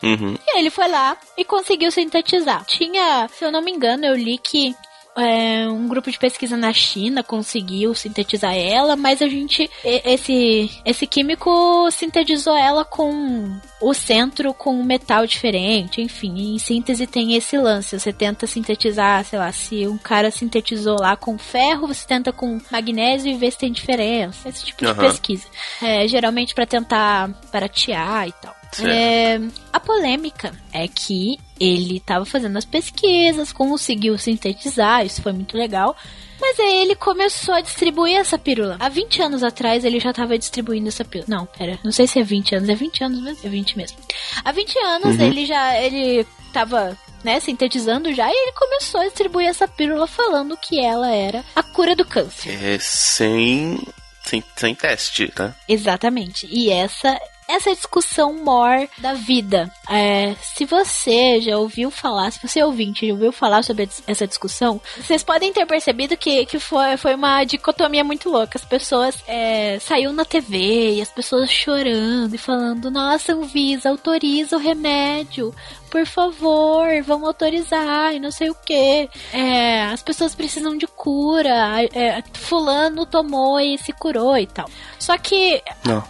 Uhum. 0.04 0.36
E 0.36 0.60
ele 0.60 0.69
foi 0.69 0.88
lá 0.88 1.17
e 1.38 1.43
conseguiu 1.43 1.91
sintetizar. 1.91 2.63
Tinha, 2.65 3.28
se 3.30 3.43
eu 3.43 3.52
não 3.52 3.62
me 3.62 3.71
engano, 3.71 4.06
eu 4.06 4.15
li 4.15 4.38
que 4.38 4.76
é, 5.17 5.67
um 5.69 5.88
grupo 5.88 6.12
de 6.12 6.19
pesquisa 6.19 6.58
na 6.58 6.73
China 6.73 7.23
conseguiu 7.23 7.93
sintetizar 7.93 8.54
ela, 8.54 8.95
mas 8.95 9.21
a 9.21 9.28
gente 9.28 9.69
esse 9.84 10.69
esse 10.84 11.08
químico 11.08 11.89
sintetizou 11.91 12.56
ela 12.56 12.84
com 12.84 13.58
o 13.82 13.93
centro 13.93 14.54
com 14.54 14.73
um 14.73 14.84
metal 14.84 15.25
diferente, 15.25 16.01
enfim, 16.01 16.56
em 16.56 16.60
síntese 16.60 17.08
tem 17.08 17.36
esse 17.36 17.58
lance, 17.58 17.97
você 17.97 18.12
tenta 18.12 18.45
sintetizar, 18.45 19.23
sei 19.23 19.39
lá, 19.39 19.51
se 19.51 19.88
um 19.88 19.97
cara 19.97 20.32
sintetizou 20.32 20.97
lá 20.99 21.15
com 21.15 21.38
ferro, 21.38 21.88
você 21.88 22.06
tenta 22.06 22.32
com 22.32 22.60
magnésio 22.69 23.32
e 23.32 23.38
vê 23.38 23.49
se 23.49 23.58
tem 23.58 23.71
diferença, 23.71 24.49
esse 24.49 24.65
tipo 24.65 24.86
uhum. 24.86 24.93
de 24.93 24.99
pesquisa. 24.99 25.47
É, 25.82 26.08
geralmente 26.08 26.54
para 26.54 26.65
tentar 26.65 27.30
baratear 27.51 28.28
e 28.28 28.32
tal. 28.34 28.56
É, 28.84 29.39
a 29.71 29.80
polêmica 29.80 30.51
é 30.73 30.88
que 30.88 31.38
ele 31.60 31.98
estava 31.98 32.26
fazendo 32.26 32.58
as 32.58 32.65
pesquisas, 32.65 33.54
conseguiu 33.54 34.18
sintetizar, 34.18 35.06
isso 35.06 35.22
foi 35.22 35.32
muito 35.32 35.58
legal. 35.58 35.96
Mas 36.39 36.60
aí 36.60 36.82
ele 36.82 36.96
começou 36.96 37.54
a 37.54 37.62
distribuir 37.62 38.18
essa 38.18 38.38
pílula. 38.38 38.76
Há 38.80 38.89
20 38.89 39.22
anos 39.22 39.44
atrás 39.44 39.86
ele 39.86 40.00
já 40.00 40.10
estava 40.10 40.38
distribuindo 40.38 40.89
essa 40.89 41.06
pílula. 41.06 41.28
Não, 41.30 41.46
pera, 41.46 41.80
não 41.84 41.91
sei 41.91 42.08
se 42.08 42.20
é 42.20 42.24
20 42.24 42.56
anos, 42.56 42.70
é 42.70 42.76
20 42.76 43.04
anos 43.04 43.22
mesmo, 43.22 43.39
é 43.46 43.50
20 43.50 43.78
mesmo. 43.78 43.98
Há 44.44 44.52
20 44.52 44.80
anos 44.80 45.15
uhum. 45.15 45.22
ele 45.22 45.46
já 45.46 45.80
ele 45.80 46.28
tava 46.52 46.98
né, 47.26 47.39
sintetizando 47.39 48.13
já, 48.13 48.30
e 48.30 48.34
ele 48.34 48.52
começou 48.52 49.02
a 49.02 49.06
distribuir 49.06 49.48
essa 49.48 49.68
pílula 49.68 50.06
falando 50.06 50.56
que 50.56 50.80
ela 50.80 51.10
era 51.10 51.44
a 51.56 51.63
cura 51.63 51.96
do 51.96 52.06
câncer. 52.06 52.52
É, 52.52 52.78
sem, 52.80 53.82
sem, 54.24 54.44
sem 54.56 54.76
teste, 54.76 55.28
tá? 55.30 55.56
Exatamente. 55.68 56.48
E 56.52 56.70
essa 56.70 57.20
essa 57.47 57.73
discussão 57.73 58.34
mor 58.34 58.88
da 58.97 59.13
vida. 59.13 59.71
É, 59.89 60.36
se 60.41 60.65
você 60.65 61.39
já 61.41 61.58
ouviu 61.58 61.91
falar, 61.91 62.31
se 62.31 62.45
você 62.45 62.60
é 62.60 62.65
ouvinte 62.65 63.08
já 63.08 63.13
ouviu 63.13 63.31
falar 63.31 63.63
sobre 63.63 63.88
essa 64.08 64.27
discussão, 64.27 64.81
vocês 64.97 65.23
podem 65.23 65.53
ter 65.53 65.65
percebido 65.65 66.17
que, 66.17 66.45
que 66.45 66.60
foi, 66.60 66.97
foi 66.97 67.15
uma 67.15 67.43
dicotomia 67.43 68.03
muito 68.03 68.29
louca. 68.29 68.58
As 68.58 68.65
pessoas 68.65 69.17
é, 69.27 69.77
saiu 69.79 70.12
na 70.12 70.25
TV 70.25 70.95
e 70.95 71.01
as 71.01 71.10
pessoas 71.10 71.51
chorando 71.51 72.34
e 72.34 72.38
falando: 72.38 72.89
Nossa, 72.89 73.34
Anvisa, 73.34 73.89
autoriza 73.89 74.55
o 74.58 74.60
remédio 74.60 75.53
por 75.95 76.05
favor, 76.05 76.88
vamos 77.03 77.25
autorizar 77.25 78.13
e 78.13 78.19
não 78.19 78.29
sei 78.29 78.49
o 78.49 78.55
que. 78.55 79.10
É, 79.31 79.84
as 79.86 80.03
pessoas 80.03 80.36
precisam 80.36 80.77
de 80.77 80.86
cura. 80.86 81.81
É, 81.93 82.21
fulano 82.34 83.05
tomou 83.05 83.62
e 83.62 83.77
se 83.77 83.93
curou 83.93 84.38
e 84.38 84.45
tal. 84.45 84.69
Só 84.99 85.17
que 85.17 85.53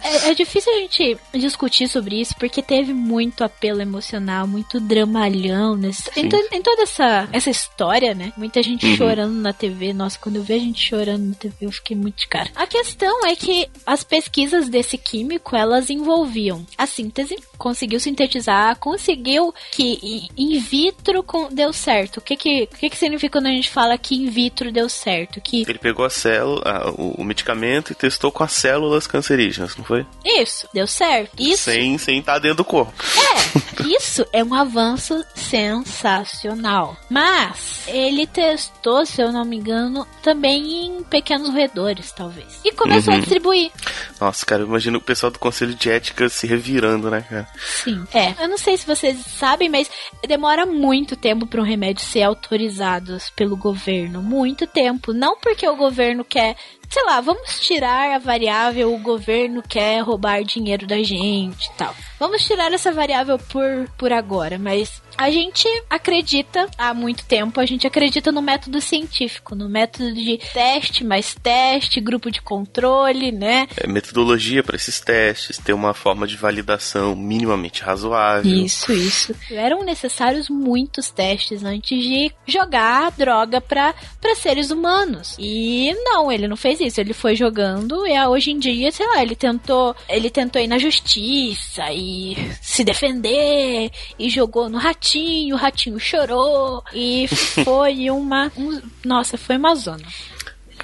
é, 0.02 0.30
é, 0.30 0.34
difícil 0.34 0.72
a 0.72 0.78
gente 0.78 1.16
discutir 1.34 1.86
sobre 1.86 2.20
isso 2.20 2.34
porque 2.36 2.62
teve 2.62 2.92
muito 2.92 3.44
apelo 3.44 3.80
emocional, 3.80 4.46
muito 4.48 4.80
dramalhão 4.80 5.76
nesse, 5.76 6.10
em, 6.16 6.28
to, 6.28 6.36
em, 6.50 6.62
toda 6.62 6.82
essa, 6.82 7.28
essa 7.32 7.50
história, 7.50 8.12
né? 8.12 8.32
Muita 8.36 8.60
gente 8.64 8.86
uhum. 8.86 8.96
chorando 8.96 9.34
na 9.34 9.52
TV. 9.52 9.92
Nossa, 9.92 10.18
quando 10.18 10.36
eu 10.36 10.42
vi 10.42 10.54
a 10.54 10.58
gente 10.58 10.82
chorando 10.82 11.26
na 11.26 11.34
TV, 11.34 11.54
eu 11.60 11.70
fiquei 11.70 11.96
muito 11.96 12.16
de 12.16 12.26
cara. 12.26 12.50
A 12.56 12.66
questão 12.66 13.24
é 13.24 13.36
que 13.36 13.68
as 13.86 14.02
pesquisas 14.02 14.68
desse 14.68 14.98
químico, 14.98 15.54
elas 15.54 15.90
envolviam 15.90 16.66
a 16.76 16.88
síntese, 16.88 17.38
conseguiu 17.56 18.00
sintetizar, 18.00 18.76
conseguiu 18.78 19.54
que 19.76 20.30
in 20.38 20.58
vitro 20.58 21.22
com, 21.22 21.52
deu 21.52 21.70
certo. 21.70 22.16
O 22.16 22.20
que 22.22 22.34
que, 22.34 22.62
o 22.72 22.76
que 22.76 22.88
que 22.88 22.96
significa 22.96 23.38
quando 23.38 23.48
a 23.48 23.50
gente 23.50 23.68
fala 23.68 23.98
que 23.98 24.14
in 24.14 24.30
vitro 24.30 24.72
deu 24.72 24.88
certo? 24.88 25.38
Que 25.38 25.66
ele 25.68 25.78
pegou 25.78 26.06
a 26.06 26.08
célula, 26.08 26.90
o, 26.96 27.20
o 27.20 27.24
medicamento 27.24 27.92
e 27.92 27.94
testou 27.94 28.32
com 28.32 28.42
as 28.42 28.52
células 28.52 29.06
cancerígenas, 29.06 29.76
não 29.76 29.84
foi? 29.84 30.06
Isso, 30.24 30.66
deu 30.72 30.86
certo. 30.86 31.34
Isso 31.38 31.64
sem 31.64 31.98
sem 31.98 32.20
estar 32.20 32.34
tá 32.34 32.38
dentro 32.38 32.58
do 32.58 32.64
corpo. 32.64 32.94
É, 33.16 33.84
isso 33.94 34.26
é 34.32 34.42
um 34.42 34.54
avanço 34.54 35.22
sensacional. 35.34 36.96
Mas 37.10 37.82
ele 37.86 38.26
testou, 38.26 39.04
se 39.04 39.20
eu 39.20 39.30
não 39.30 39.44
me 39.44 39.56
engano, 39.56 40.06
também 40.22 40.86
em 40.86 41.02
pequenos 41.02 41.50
roedores, 41.50 42.12
talvez. 42.12 42.60
E 42.64 42.72
começou 42.72 43.12
uhum. 43.12 43.18
a 43.18 43.20
distribuir. 43.20 43.70
Nossa, 44.18 44.46
cara, 44.46 44.62
imagina 44.62 44.96
o 44.96 45.02
pessoal 45.02 45.30
do 45.30 45.38
Conselho 45.38 45.74
de 45.74 45.90
Ética 45.90 46.30
se 46.30 46.46
revirando, 46.46 47.10
né, 47.10 47.20
cara? 47.28 47.48
Sim. 47.84 48.06
É. 48.14 48.34
Eu 48.42 48.48
não 48.48 48.56
sei 48.56 48.76
se 48.78 48.86
vocês 48.86 49.18
sabem, 49.26 49.55
mas 49.68 49.90
demora 50.26 50.66
muito 50.66 51.16
tempo 51.16 51.46
para 51.46 51.60
um 51.60 51.64
remédio 51.64 52.04
ser 52.04 52.22
autorizado 52.22 53.16
pelo 53.34 53.56
governo. 53.56 54.22
Muito 54.22 54.66
tempo. 54.66 55.12
Não 55.12 55.36
porque 55.38 55.68
o 55.68 55.76
governo 55.76 56.24
quer 56.24 56.56
sei 56.88 57.04
lá, 57.04 57.20
vamos 57.20 57.60
tirar 57.60 58.14
a 58.14 58.18
variável 58.18 58.94
o 58.94 58.98
governo 58.98 59.62
quer 59.62 60.00
roubar 60.00 60.42
dinheiro 60.44 60.86
da 60.86 61.02
gente 61.02 61.66
e 61.66 61.72
tal. 61.76 61.94
Vamos 62.18 62.44
tirar 62.46 62.72
essa 62.72 62.92
variável 62.92 63.38
por, 63.38 63.88
por 63.98 64.12
agora, 64.12 64.58
mas 64.58 65.02
a 65.18 65.30
gente 65.30 65.68
acredita 65.88 66.66
há 66.78 66.94
muito 66.94 67.24
tempo, 67.24 67.60
a 67.60 67.66
gente 67.66 67.86
acredita 67.86 68.32
no 68.32 68.40
método 68.40 68.80
científico, 68.80 69.54
no 69.54 69.68
método 69.68 70.14
de 70.14 70.38
teste 70.52 71.04
mais 71.04 71.34
teste, 71.34 72.00
grupo 72.00 72.30
de 72.30 72.40
controle, 72.40 73.32
né? 73.32 73.66
É, 73.76 73.86
metodologia 73.86 74.62
para 74.62 74.76
esses 74.76 75.00
testes, 75.00 75.58
ter 75.58 75.72
uma 75.72 75.92
forma 75.94 76.26
de 76.26 76.36
validação 76.36 77.14
minimamente 77.14 77.82
razoável. 77.82 78.50
Isso, 78.50 78.92
isso. 78.92 79.34
Eram 79.50 79.84
necessários 79.84 80.48
muitos 80.48 81.10
testes 81.10 81.64
antes 81.64 82.02
de 82.02 82.32
jogar 82.46 83.10
droga 83.12 83.60
para 83.60 83.94
seres 84.36 84.70
humanos. 84.70 85.36
E 85.38 85.92
não, 86.04 86.30
ele 86.30 86.48
não 86.48 86.56
fez 86.56 86.75
isso, 86.80 87.00
ele 87.00 87.12
foi 87.12 87.36
jogando 87.36 88.06
e 88.06 88.26
hoje 88.26 88.50
em 88.50 88.58
dia, 88.58 88.90
sei 88.90 89.06
lá, 89.06 89.22
ele 89.22 89.36
tentou, 89.36 89.94
ele 90.08 90.30
tentou 90.30 90.60
ir 90.60 90.66
na 90.66 90.78
justiça 90.78 91.92
e 91.92 92.36
se 92.60 92.84
defender 92.84 93.90
e 94.18 94.28
jogou 94.28 94.68
no 94.68 94.78
ratinho 94.78 94.96
ratinho, 95.06 95.54
o 95.54 95.58
ratinho 95.58 96.00
chorou 96.00 96.82
e 96.92 97.26
foi 97.64 98.10
uma. 98.10 98.50
Um, 98.56 98.80
nossa, 99.04 99.36
foi 99.38 99.56
uma 99.56 99.74
zona. 99.74 100.04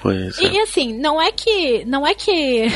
Pois 0.00 0.38
é. 0.38 0.44
E 0.44 0.60
assim, 0.60 0.92
não 0.98 1.20
é 1.20 1.32
que. 1.32 1.84
Não 1.84 2.06
é 2.06 2.14
que 2.14 2.66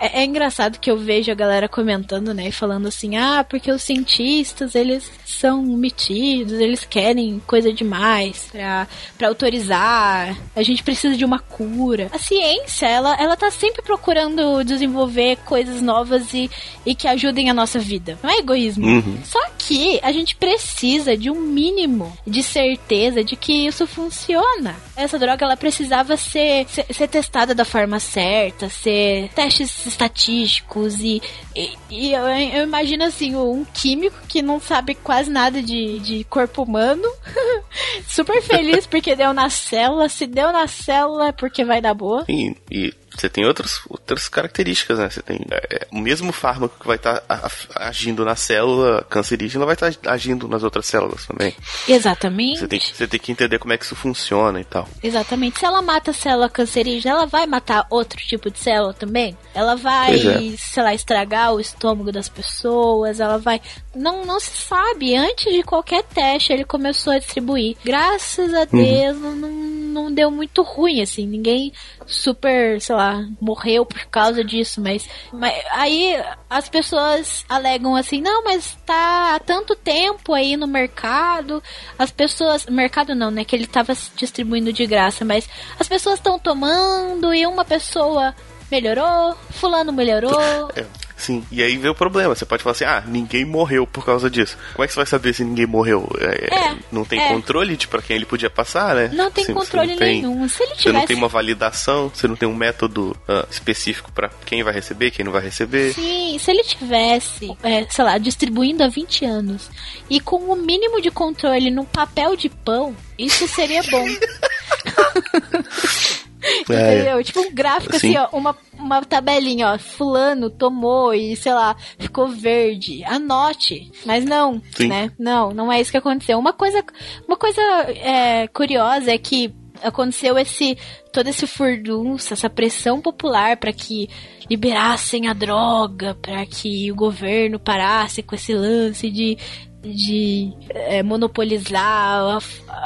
é, 0.00 0.22
é, 0.22 0.24
engraçado 0.24 0.78
que 0.78 0.90
eu 0.90 0.96
vejo 0.96 1.30
a 1.30 1.34
galera 1.34 1.68
comentando, 1.68 2.32
né, 2.32 2.50
falando 2.50 2.88
assim, 2.88 3.16
ah, 3.16 3.44
porque 3.48 3.70
os 3.70 3.82
cientistas, 3.82 4.74
eles 4.74 5.10
são 5.26 5.62
metidos, 5.62 6.54
eles 6.54 6.84
querem 6.84 7.40
coisa 7.46 7.72
demais 7.72 8.48
pra, 8.50 8.88
pra 9.18 9.28
autorizar, 9.28 10.36
a 10.56 10.62
gente 10.62 10.82
precisa 10.82 11.16
de 11.16 11.24
uma 11.24 11.38
cura. 11.38 12.08
A 12.12 12.18
ciência, 12.18 12.86
ela, 12.86 13.14
ela 13.20 13.36
tá 13.36 13.50
sempre 13.50 13.82
procurando 13.82 14.64
desenvolver 14.64 15.36
coisas 15.44 15.82
novas 15.82 16.32
e, 16.32 16.50
e 16.86 16.94
que 16.94 17.06
ajudem 17.06 17.50
a 17.50 17.54
nossa 17.54 17.78
vida. 17.78 18.18
Não 18.22 18.30
é 18.30 18.38
egoísmo. 18.38 18.86
Uhum. 18.86 19.18
Só 19.24 19.40
que 19.58 20.00
a 20.02 20.12
gente 20.12 20.34
precisa 20.34 21.16
de 21.16 21.30
um 21.30 21.40
mínimo 21.40 22.16
de 22.26 22.42
certeza 22.42 23.22
de 23.22 23.36
que 23.36 23.66
isso 23.66 23.86
funciona. 23.86 24.76
Essa 24.96 25.18
droga, 25.18 25.44
ela 25.44 25.56
precisava 25.56 26.16
ser, 26.16 26.66
ser, 26.68 26.86
ser 26.90 27.08
testada 27.08 27.54
da 27.54 27.64
forma 27.64 28.00
certa, 28.00 28.68
ser 28.68 29.28
testes 29.34 29.89
estatísticos 29.92 31.00
e, 31.00 31.22
e, 31.54 31.70
e 31.90 32.12
eu, 32.12 32.22
eu, 32.22 32.62
imagino 32.62 33.04
assim, 33.04 33.34
um 33.36 33.64
químico 33.64 34.16
que 34.28 34.42
não 34.42 34.60
sabe 34.60 34.94
quase 34.94 35.30
nada 35.30 35.62
de, 35.62 35.98
de 36.00 36.24
corpo 36.24 36.62
humano, 36.62 37.08
super 38.06 38.42
feliz 38.42 38.86
porque 38.86 39.14
deu 39.14 39.32
na 39.32 39.50
célula, 39.50 40.08
se 40.08 40.26
deu 40.26 40.52
na 40.52 40.66
célula 40.66 41.28
é 41.28 41.32
porque 41.32 41.64
vai 41.64 41.80
dar 41.80 41.94
boa. 41.94 42.24
E, 42.28 42.54
e 42.70 42.94
você 43.20 43.28
tem 43.28 43.44
outras, 43.44 43.80
outras 43.88 44.28
características, 44.28 44.98
né? 44.98 45.10
Você 45.10 45.22
tem 45.22 45.38
é, 45.50 45.86
o 45.92 45.98
mesmo 45.98 46.32
fármaco 46.32 46.78
que 46.80 46.86
vai 46.86 46.96
estar 46.96 47.20
tá 47.20 47.50
agindo 47.76 48.24
na 48.24 48.34
célula 48.34 49.04
cancerígena 49.08 49.66
vai 49.66 49.74
estar 49.74 49.92
tá 49.92 50.12
agindo 50.12 50.48
nas 50.48 50.62
outras 50.62 50.86
células 50.86 51.26
também. 51.26 51.54
Exatamente. 51.88 52.60
Você 52.60 52.68
tem, 52.68 52.80
você 52.80 53.06
tem 53.06 53.20
que 53.20 53.32
entender 53.32 53.58
como 53.58 53.72
é 53.72 53.78
que 53.78 53.84
isso 53.84 53.94
funciona 53.94 54.60
e 54.60 54.64
tal. 54.64 54.88
Exatamente. 55.02 55.58
Se 55.58 55.66
ela 55.66 55.82
mata 55.82 56.12
a 56.12 56.14
célula 56.14 56.48
cancerígena, 56.48 57.14
ela 57.14 57.26
vai 57.26 57.46
matar 57.46 57.86
outro 57.90 58.18
tipo 58.18 58.50
de 58.50 58.58
célula 58.58 58.94
também? 58.94 59.36
Ela 59.54 59.76
vai, 59.76 60.14
é. 60.14 60.56
sei 60.56 60.82
lá, 60.82 60.94
estragar 60.94 61.52
o 61.52 61.60
estômago 61.60 62.10
das 62.10 62.28
pessoas, 62.28 63.20
ela 63.20 63.38
vai. 63.38 63.60
Não, 63.94 64.24
não 64.24 64.40
se 64.40 64.56
sabe. 64.56 65.14
Antes 65.14 65.52
de 65.52 65.62
qualquer 65.62 66.04
teste, 66.04 66.52
ele 66.52 66.64
começou 66.64 67.12
a 67.12 67.18
distribuir. 67.18 67.76
Graças 67.84 68.54
a 68.54 68.60
uhum. 68.60 68.66
Deus, 68.82 69.16
uhum. 69.16 69.36
não, 69.36 69.50
não 69.90 70.12
deu 70.12 70.30
muito 70.30 70.62
ruim, 70.62 71.02
assim. 71.02 71.26
Ninguém 71.26 71.72
super, 72.06 72.80
sei 72.80 72.94
lá, 72.94 73.26
morreu 73.40 73.84
por 73.84 74.04
causa 74.06 74.42
disso, 74.44 74.80
mas, 74.80 75.08
mas 75.32 75.54
aí 75.72 76.16
as 76.48 76.68
pessoas 76.68 77.44
alegam 77.48 77.94
assim, 77.94 78.20
não, 78.20 78.44
mas 78.44 78.76
tá 78.86 79.34
há 79.34 79.38
tanto 79.38 79.74
tempo 79.76 80.32
aí 80.32 80.56
no 80.56 80.66
mercado, 80.66 81.62
as 81.98 82.10
pessoas, 82.10 82.66
mercado 82.66 83.14
não, 83.14 83.30
né, 83.30 83.44
que 83.44 83.54
ele 83.54 83.66
tava 83.66 83.92
distribuindo 84.16 84.72
de 84.72 84.86
graça, 84.86 85.24
mas 85.24 85.48
as 85.78 85.88
pessoas 85.88 86.16
estão 86.16 86.38
tomando 86.38 87.32
e 87.34 87.46
uma 87.46 87.64
pessoa 87.64 88.34
melhorou, 88.70 89.36
fulano 89.50 89.92
melhorou. 89.92 90.70
É. 91.20 91.20
Sim, 91.20 91.44
e 91.52 91.62
aí 91.62 91.76
vem 91.76 91.90
o 91.90 91.94
problema. 91.94 92.34
Você 92.34 92.44
pode 92.44 92.62
falar 92.62 92.72
assim, 92.72 92.84
ah, 92.84 93.04
ninguém 93.06 93.44
morreu 93.44 93.86
por 93.86 94.04
causa 94.04 94.30
disso. 94.30 94.56
Como 94.72 94.82
é 94.82 94.86
que 94.86 94.92
você 94.92 94.98
vai 94.98 95.06
saber 95.06 95.34
se 95.34 95.44
ninguém 95.44 95.66
morreu? 95.66 96.08
É, 96.18 96.54
é, 96.54 96.76
não 96.90 97.04
tem 97.04 97.20
é. 97.20 97.28
controle 97.28 97.76
de 97.76 97.86
para 97.86 98.00
quem 98.00 98.16
ele 98.16 98.24
podia 98.24 98.48
passar, 98.48 98.94
né? 98.94 99.10
Não 99.12 99.30
tem 99.30 99.46
controle 99.46 99.94
não 99.94 100.00
nenhum. 100.00 100.38
Tem, 100.38 100.48
se 100.48 100.62
ele 100.62 100.72
tivesse... 100.72 100.82
Você 100.82 100.92
não 100.92 101.06
tem 101.06 101.16
uma 101.16 101.28
validação, 101.28 102.10
você 102.12 102.26
não 102.26 102.36
tem 102.36 102.48
um 102.48 102.54
método 102.54 103.16
uh, 103.28 103.46
específico 103.50 104.10
para 104.12 104.30
quem 104.46 104.62
vai 104.62 104.72
receber, 104.72 105.10
quem 105.10 105.24
não 105.24 105.32
vai 105.32 105.42
receber. 105.42 105.92
Sim, 105.92 106.38
se 106.38 106.50
ele 106.50 106.62
tivesse, 106.62 107.54
é, 107.62 107.86
sei 107.88 108.04
lá, 108.04 108.18
distribuindo 108.18 108.82
há 108.82 108.88
20 108.88 109.24
anos 109.24 109.70
e 110.08 110.20
com 110.20 110.36
o 110.36 110.56
mínimo 110.56 111.00
de 111.00 111.10
controle 111.10 111.70
no 111.70 111.84
papel 111.84 112.36
de 112.36 112.48
pão, 112.48 112.96
isso 113.18 113.46
seria 113.46 113.82
bom. 113.82 114.06
É. 116.68 116.94
Entendeu? 116.94 117.24
Tipo 117.24 117.40
um 117.40 117.54
gráfico 117.54 117.96
assim, 117.96 118.16
ó, 118.16 118.28
uma, 118.32 118.56
uma 118.78 119.02
tabelinha, 119.04 119.74
ó, 119.74 119.78
fulano 119.78 120.50
tomou 120.50 121.12
e, 121.14 121.36
sei 121.36 121.52
lá, 121.52 121.76
ficou 121.98 122.28
verde. 122.28 123.04
Anote. 123.04 123.90
Mas 124.04 124.24
não, 124.24 124.60
Sim. 124.74 124.88
né? 124.88 125.10
Não, 125.18 125.52
não 125.52 125.72
é 125.72 125.80
isso 125.80 125.90
que 125.90 125.96
aconteceu. 125.96 126.38
Uma 126.38 126.52
coisa, 126.52 126.84
uma 127.26 127.36
coisa 127.36 127.60
é, 127.88 128.46
curiosa 128.48 129.10
é 129.12 129.18
que 129.18 129.52
aconteceu 129.82 130.38
esse 130.38 130.76
todo 131.12 131.28
esse 131.28 131.46
furdunço, 131.46 132.32
essa 132.32 132.48
pressão 132.48 133.00
popular 133.00 133.56
para 133.56 133.72
que 133.72 134.08
liberassem 134.48 135.28
a 135.28 135.32
droga, 135.32 136.14
para 136.14 136.44
que 136.46 136.90
o 136.90 136.94
governo 136.94 137.58
parasse 137.58 138.22
com 138.22 138.34
esse 138.34 138.52
lance 138.52 139.10
de 139.10 139.36
de 139.82 140.52
é, 140.70 141.02
monopolizar 141.02 141.78
a, 141.78 142.38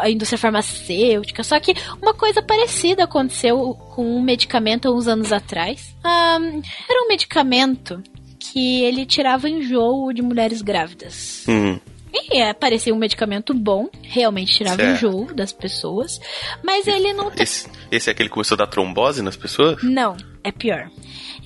a, 0.02 0.10
indústria 0.10 0.38
farmacêutica. 0.38 1.42
Só 1.42 1.58
que 1.58 1.74
uma 2.00 2.14
coisa 2.14 2.42
parecida 2.42 3.04
aconteceu 3.04 3.74
com 3.94 4.16
um 4.16 4.22
medicamento 4.22 4.88
há 4.88 4.92
uns 4.92 5.08
anos 5.08 5.32
atrás. 5.32 5.94
Um, 6.04 6.62
era 6.88 7.04
um 7.04 7.08
medicamento 7.08 8.02
que 8.38 8.82
ele 8.84 9.04
tirava 9.06 9.48
enjoo 9.48 10.12
de 10.12 10.22
mulheres 10.22 10.62
grávidas. 10.62 11.44
Uhum. 11.48 11.80
E 12.12 12.38
é, 12.38 12.52
parecia 12.52 12.94
um 12.94 12.98
medicamento 12.98 13.52
bom, 13.52 13.88
realmente 14.02 14.54
tirava 14.54 14.76
certo. 14.76 14.96
enjoo 14.96 15.34
das 15.34 15.52
pessoas, 15.52 16.20
mas 16.62 16.86
ele 16.86 17.12
não... 17.12 17.32
Esse, 17.36 17.68
esse 17.90 18.08
é 18.08 18.12
aquele 18.12 18.28
que 18.28 18.34
começou 18.34 18.54
a 18.54 18.58
dar 18.58 18.66
trombose 18.68 19.20
nas 19.20 19.36
pessoas? 19.36 19.82
Não, 19.82 20.16
é 20.44 20.52
pior. 20.52 20.88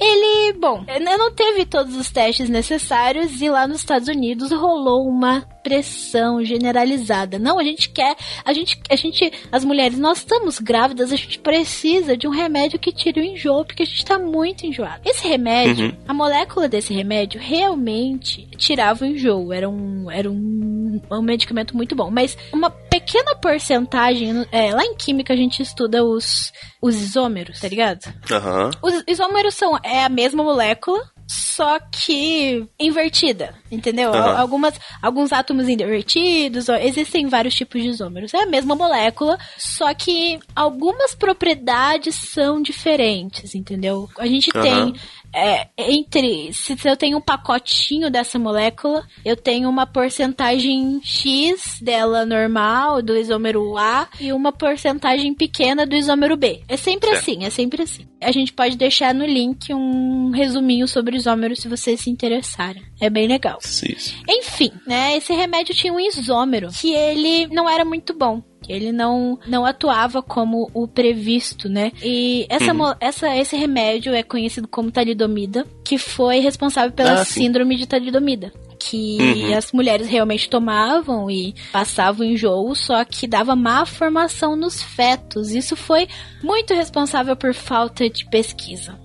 Ele, 0.01 0.53
bom, 0.55 0.85
não 1.01 1.31
teve 1.33 1.65
todos 1.65 1.97
os 1.97 2.11
testes 2.11 2.49
necessários 2.49 3.41
e 3.41 3.49
lá 3.49 3.67
nos 3.67 3.79
Estados 3.79 4.09
Unidos 4.09 4.51
rolou 4.51 5.07
uma 5.09 5.47
pressão 5.69 6.43
generalizada. 6.43 7.39
Não, 7.39 7.59
a 7.59 7.65
gente 7.65 7.91
quer, 7.91 8.17
a 8.43 8.53
gente, 8.55 8.81
a 8.89 8.97
gente, 8.97 9.31
as 9.53 9.65
mulheres, 9.65 9.99
nós 9.99 10.19
estamos 10.19 10.59
grávidas, 10.59 11.13
a 11.13 11.17
gente 11.17 11.39
precisa 11.39 12.17
de 12.17 12.27
um 12.27 12.31
remédio 12.31 12.79
que 12.79 12.91
tire 12.91 13.21
o 13.21 13.25
enjoo, 13.25 13.67
porque 13.67 13.83
a 13.83 13.87
gente 13.87 14.05
tá 14.05 14.19
muito 14.19 14.65
enjoado. 14.65 15.03
Esse 15.05 15.29
remédio, 15.29 15.89
uhum. 15.89 15.97
a 16.09 16.15
molécula 16.15 16.69
desse 16.69 16.95
remédio 16.95 17.39
realmente 17.39 18.49
tirava 18.57 19.05
o 19.05 19.09
enjoo, 19.09 19.53
era 19.53 19.69
um, 19.69 20.11
era 20.11 20.31
um, 20.31 21.01
um 21.11 21.23
medicamento 21.23 21.77
muito 21.77 21.95
bom, 21.95 22.11
mas 22.11 22.37
uma 22.51 22.71
pequena 22.71 23.37
porcentagem, 23.37 24.47
é, 24.51 24.73
lá 24.75 24.85
em 24.85 24.95
química 24.95 25.35
a 25.35 25.37
gente 25.37 25.61
estuda 25.61 26.03
os, 26.03 26.51
os 26.81 26.97
isômeros, 26.97 27.61
tá 27.61 27.69
ligado? 27.69 28.07
Uhum. 28.31 28.71
Os 28.83 29.05
isômeros 29.07 29.55
são 29.55 29.79
é 29.89 30.05
a 30.05 30.09
mesma 30.09 30.43
molécula, 30.43 31.01
só 31.29 31.79
que 31.79 32.67
invertida, 32.81 33.55
entendeu? 33.71 34.11
Uhum. 34.11 34.39
Algumas, 34.39 34.75
alguns 35.03 35.33
átomos 35.33 35.69
invertidos, 35.69 36.69
existem 36.69 37.27
vários 37.27 37.55
tipos 37.55 37.83
de 37.83 37.89
isômeros. 37.89 38.33
É 38.33 38.45
a 38.45 38.47
mesma 38.47 38.75
molécula, 38.75 39.39
só 39.59 39.93
que 39.93 40.39
algumas 40.57 41.15
propriedades 41.15 42.15
são 42.15 42.63
diferentes, 42.63 43.55
entendeu? 43.55 44.09
A 44.19 44.27
gente 44.27 44.51
uhum. 44.55 44.63
tem 44.63 44.95
é, 45.35 45.69
entre. 45.77 46.53
Se 46.53 46.77
eu 46.85 46.97
tenho 46.97 47.19
um 47.19 47.21
pacotinho 47.21 48.11
dessa 48.11 48.39
molécula, 48.39 49.07
eu 49.25 49.37
tenho 49.37 49.69
uma 49.69 49.87
porcentagem 49.87 51.01
X 51.03 51.79
dela 51.81 52.25
normal, 52.25 53.03
do 53.03 53.17
isômero 53.17 53.77
A, 53.77 54.09
e 54.21 54.33
uma 54.33 54.53
porcentagem 54.53 55.35
pequena 55.35 55.87
do 55.87 55.95
isômero 55.95 56.37
B. 56.37 56.63
É 56.69 56.77
sempre 56.77 57.11
assim, 57.11 57.45
é 57.45 57.51
sempre 57.51 57.83
assim. 57.83 58.07
A 58.21 58.33
gente 58.33 58.53
pode 58.53 58.77
deixar 58.77 59.15
no 59.15 59.25
link 59.25 59.73
um 59.73 60.31
resuminho 60.31 60.89
sobre 60.89 61.17
isômeros 61.17 61.61
se 61.61 61.69
vocês 61.69 62.01
se 62.01 62.11
interessarem. 62.11 62.83
É 63.01 63.09
bem 63.09 63.29
legal. 63.29 63.59
Sim. 63.61 63.95
Enfim, 64.29 64.73
né? 64.87 65.17
Esse 65.17 65.33
remédio 65.33 65.75
tinha 65.75 65.93
um 65.93 66.01
isômero 66.01 66.69
que 66.71 66.93
ele 66.93 67.47
não 67.47 67.69
era 67.69 67.85
muito 67.85 68.13
bom 68.13 68.43
ele 68.69 68.93
não, 68.93 69.39
não 69.47 69.65
atuava 69.65 70.23
como 70.23 70.71
o 70.75 70.87
previsto, 70.87 71.69
né? 71.69 71.93
E 72.03 72.47
essa, 72.49 72.73
uhum. 72.73 72.95
essa, 73.01 73.37
esse 73.37 73.57
remédio 73.57 74.15
é 74.15 74.23
conhecido 74.23 74.69
como 74.69 74.91
talidomida, 74.91 75.67
que 75.85 75.99
foi 75.99 76.39
responsável 76.39 76.93
pela 76.93 77.21
ah, 77.21 77.25
síndrome 77.25 77.77
de 77.77 77.87
talidomida 77.87 78.53
que 78.79 79.19
uhum. 79.21 79.57
as 79.57 79.73
mulheres 79.73 80.09
realmente 80.09 80.49
tomavam 80.49 81.29
e 81.29 81.55
passavam 81.73 82.25
enjoo, 82.25 82.75
só 82.75 83.05
que 83.05 83.27
dava 83.27 83.57
má 83.57 83.85
formação 83.85 84.55
nos 84.55 84.81
fetos. 84.81 85.51
Isso 85.51 85.75
foi 85.75 86.09
muito 86.43 86.73
responsável 86.75 87.35
por 87.35 87.53
falta 87.53 88.09
de 88.09 88.25
pesquisa. 88.27 88.99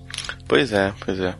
Pois 0.47 0.71
é, 0.71 0.93
pois 1.03 1.19
é. 1.19 1.35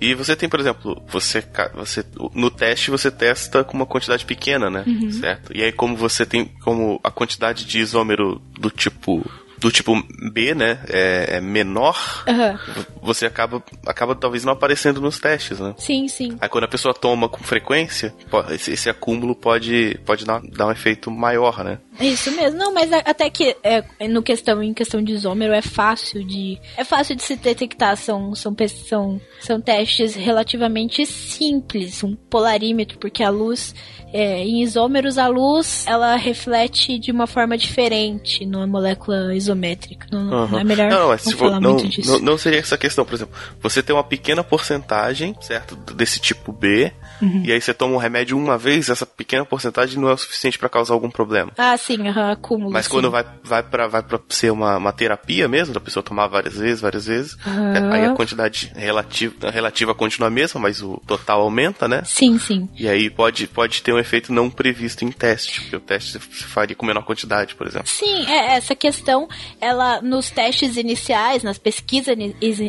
E 0.00 0.14
você 0.14 0.36
tem, 0.36 0.48
por 0.48 0.60
exemplo, 0.60 1.02
você, 1.08 1.42
você 1.74 2.04
no 2.34 2.50
teste 2.50 2.90
você 2.90 3.10
testa 3.10 3.64
com 3.64 3.76
uma 3.76 3.86
quantidade 3.86 4.24
pequena, 4.24 4.68
né? 4.68 4.84
Uhum. 4.86 5.10
Certo? 5.10 5.56
E 5.56 5.62
aí 5.62 5.72
como 5.72 5.96
você 5.96 6.26
tem 6.26 6.46
como 6.62 7.00
a 7.02 7.10
quantidade 7.10 7.64
de 7.64 7.78
isômero 7.78 8.40
do 8.58 8.70
tipo 8.70 9.24
do 9.58 9.72
tipo 9.72 9.92
B, 10.32 10.54
né, 10.54 10.78
é, 10.88 11.36
é 11.36 11.40
menor, 11.40 12.24
uhum. 12.28 12.84
Você 13.02 13.26
acaba, 13.26 13.62
acaba 13.86 14.14
talvez 14.14 14.44
não 14.44 14.52
aparecendo 14.52 15.00
nos 15.00 15.18
testes, 15.18 15.58
né? 15.60 15.74
Sim, 15.78 16.08
sim. 16.08 16.36
Aí 16.40 16.48
quando 16.48 16.64
a 16.64 16.68
pessoa 16.68 16.94
toma 16.94 17.28
com 17.28 17.42
frequência, 17.42 18.14
esse, 18.50 18.72
esse 18.72 18.90
acúmulo 18.90 19.34
pode, 19.34 19.98
pode 20.04 20.24
dar, 20.24 20.40
dar 20.42 20.66
um 20.66 20.72
efeito 20.72 21.10
maior, 21.10 21.64
né? 21.64 21.78
Isso 22.00 22.30
mesmo. 22.32 22.58
Não, 22.58 22.72
mas 22.72 22.92
até 22.92 23.28
que 23.28 23.56
é, 23.62 23.82
no 24.08 24.22
questão, 24.22 24.62
em 24.62 24.72
questão 24.72 25.02
de 25.02 25.12
isômero 25.12 25.52
é 25.52 25.62
fácil 25.62 26.24
de 26.24 26.58
é 26.76 26.84
fácil 26.84 27.16
de 27.16 27.22
se 27.22 27.36
detectar. 27.36 27.96
São, 27.96 28.34
são, 28.34 28.54
são, 28.88 29.20
são 29.40 29.60
testes 29.60 30.14
relativamente 30.14 31.04
simples. 31.04 32.02
Um 32.04 32.14
polarímetro, 32.14 32.98
porque 32.98 33.22
a 33.22 33.30
luz 33.30 33.74
é, 34.12 34.42
em 34.42 34.62
isômeros, 34.62 35.18
a 35.18 35.28
luz 35.28 35.84
ela 35.86 36.16
reflete 36.16 36.98
de 36.98 37.10
uma 37.10 37.26
forma 37.26 37.58
diferente 37.58 38.46
numa 38.46 38.66
molécula 38.66 39.34
isométrica. 39.34 40.06
Não, 40.10 40.20
uhum. 40.20 40.48
não 40.48 40.58
é 40.58 40.64
melhor 40.64 40.90
não, 40.90 41.08
não, 41.10 41.18
falar 41.18 41.60
não, 41.60 41.72
muito 41.72 41.88
disso. 41.88 42.12
Não, 42.12 42.18
não, 42.20 42.38
seria 42.38 42.58
essa 42.58 42.78
questão, 42.78 42.87
por 42.94 43.14
exemplo, 43.14 43.34
você 43.60 43.82
tem 43.82 43.94
uma 43.94 44.04
pequena 44.04 44.42
porcentagem, 44.44 45.36
certo, 45.40 45.76
desse 45.76 46.18
tipo 46.18 46.52
B, 46.52 46.92
uhum. 47.20 47.42
e 47.44 47.52
aí 47.52 47.60
você 47.60 47.74
toma 47.74 47.94
um 47.94 47.98
remédio 47.98 48.36
uma 48.36 48.58
vez, 48.58 48.88
essa 48.88 49.06
pequena 49.06 49.44
porcentagem 49.44 49.98
não 49.98 50.08
é 50.08 50.12
o 50.12 50.18
suficiente 50.18 50.58
para 50.58 50.68
causar 50.68 50.94
algum 50.94 51.10
problema. 51.10 51.52
Ah, 51.56 51.76
sim, 51.76 51.98
uhum, 52.00 52.30
acúmulo. 52.30 52.70
Mas 52.70 52.86
sim. 52.86 52.90
quando 52.90 53.10
vai, 53.10 53.24
vai, 53.42 53.62
pra, 53.62 53.86
vai 53.86 54.02
pra 54.02 54.18
ser 54.28 54.50
uma, 54.50 54.76
uma 54.76 54.92
terapia 54.92 55.48
mesmo, 55.48 55.74
da 55.74 55.80
pessoa 55.80 56.02
tomar 56.02 56.26
várias 56.28 56.56
vezes, 56.56 56.80
várias 56.80 57.06
vezes, 57.06 57.36
uhum. 57.46 57.92
aí 57.92 58.04
a 58.06 58.14
quantidade 58.14 58.72
relativa, 58.74 59.50
relativa 59.50 59.94
continua 59.94 60.28
a 60.28 60.30
mesma, 60.30 60.60
mas 60.60 60.82
o 60.82 61.00
total 61.06 61.42
aumenta, 61.42 61.88
né? 61.88 62.02
Sim, 62.04 62.38
sim. 62.38 62.68
E 62.76 62.88
aí 62.88 63.10
pode, 63.10 63.46
pode 63.46 63.82
ter 63.82 63.92
um 63.92 63.98
efeito 63.98 64.32
não 64.32 64.50
previsto 64.50 65.04
em 65.04 65.10
teste, 65.10 65.60
porque 65.60 65.76
o 65.76 65.80
teste 65.80 66.12
se 66.12 66.44
faria 66.44 66.76
com 66.76 66.86
menor 66.86 67.02
quantidade, 67.02 67.54
por 67.54 67.66
exemplo. 67.66 67.88
Sim, 67.88 68.26
é, 68.26 68.56
essa 68.56 68.74
questão, 68.74 69.28
ela 69.60 70.00
nos 70.00 70.30
testes 70.30 70.76
iniciais, 70.76 71.42
nas 71.42 71.58
pesquisas 71.58 72.16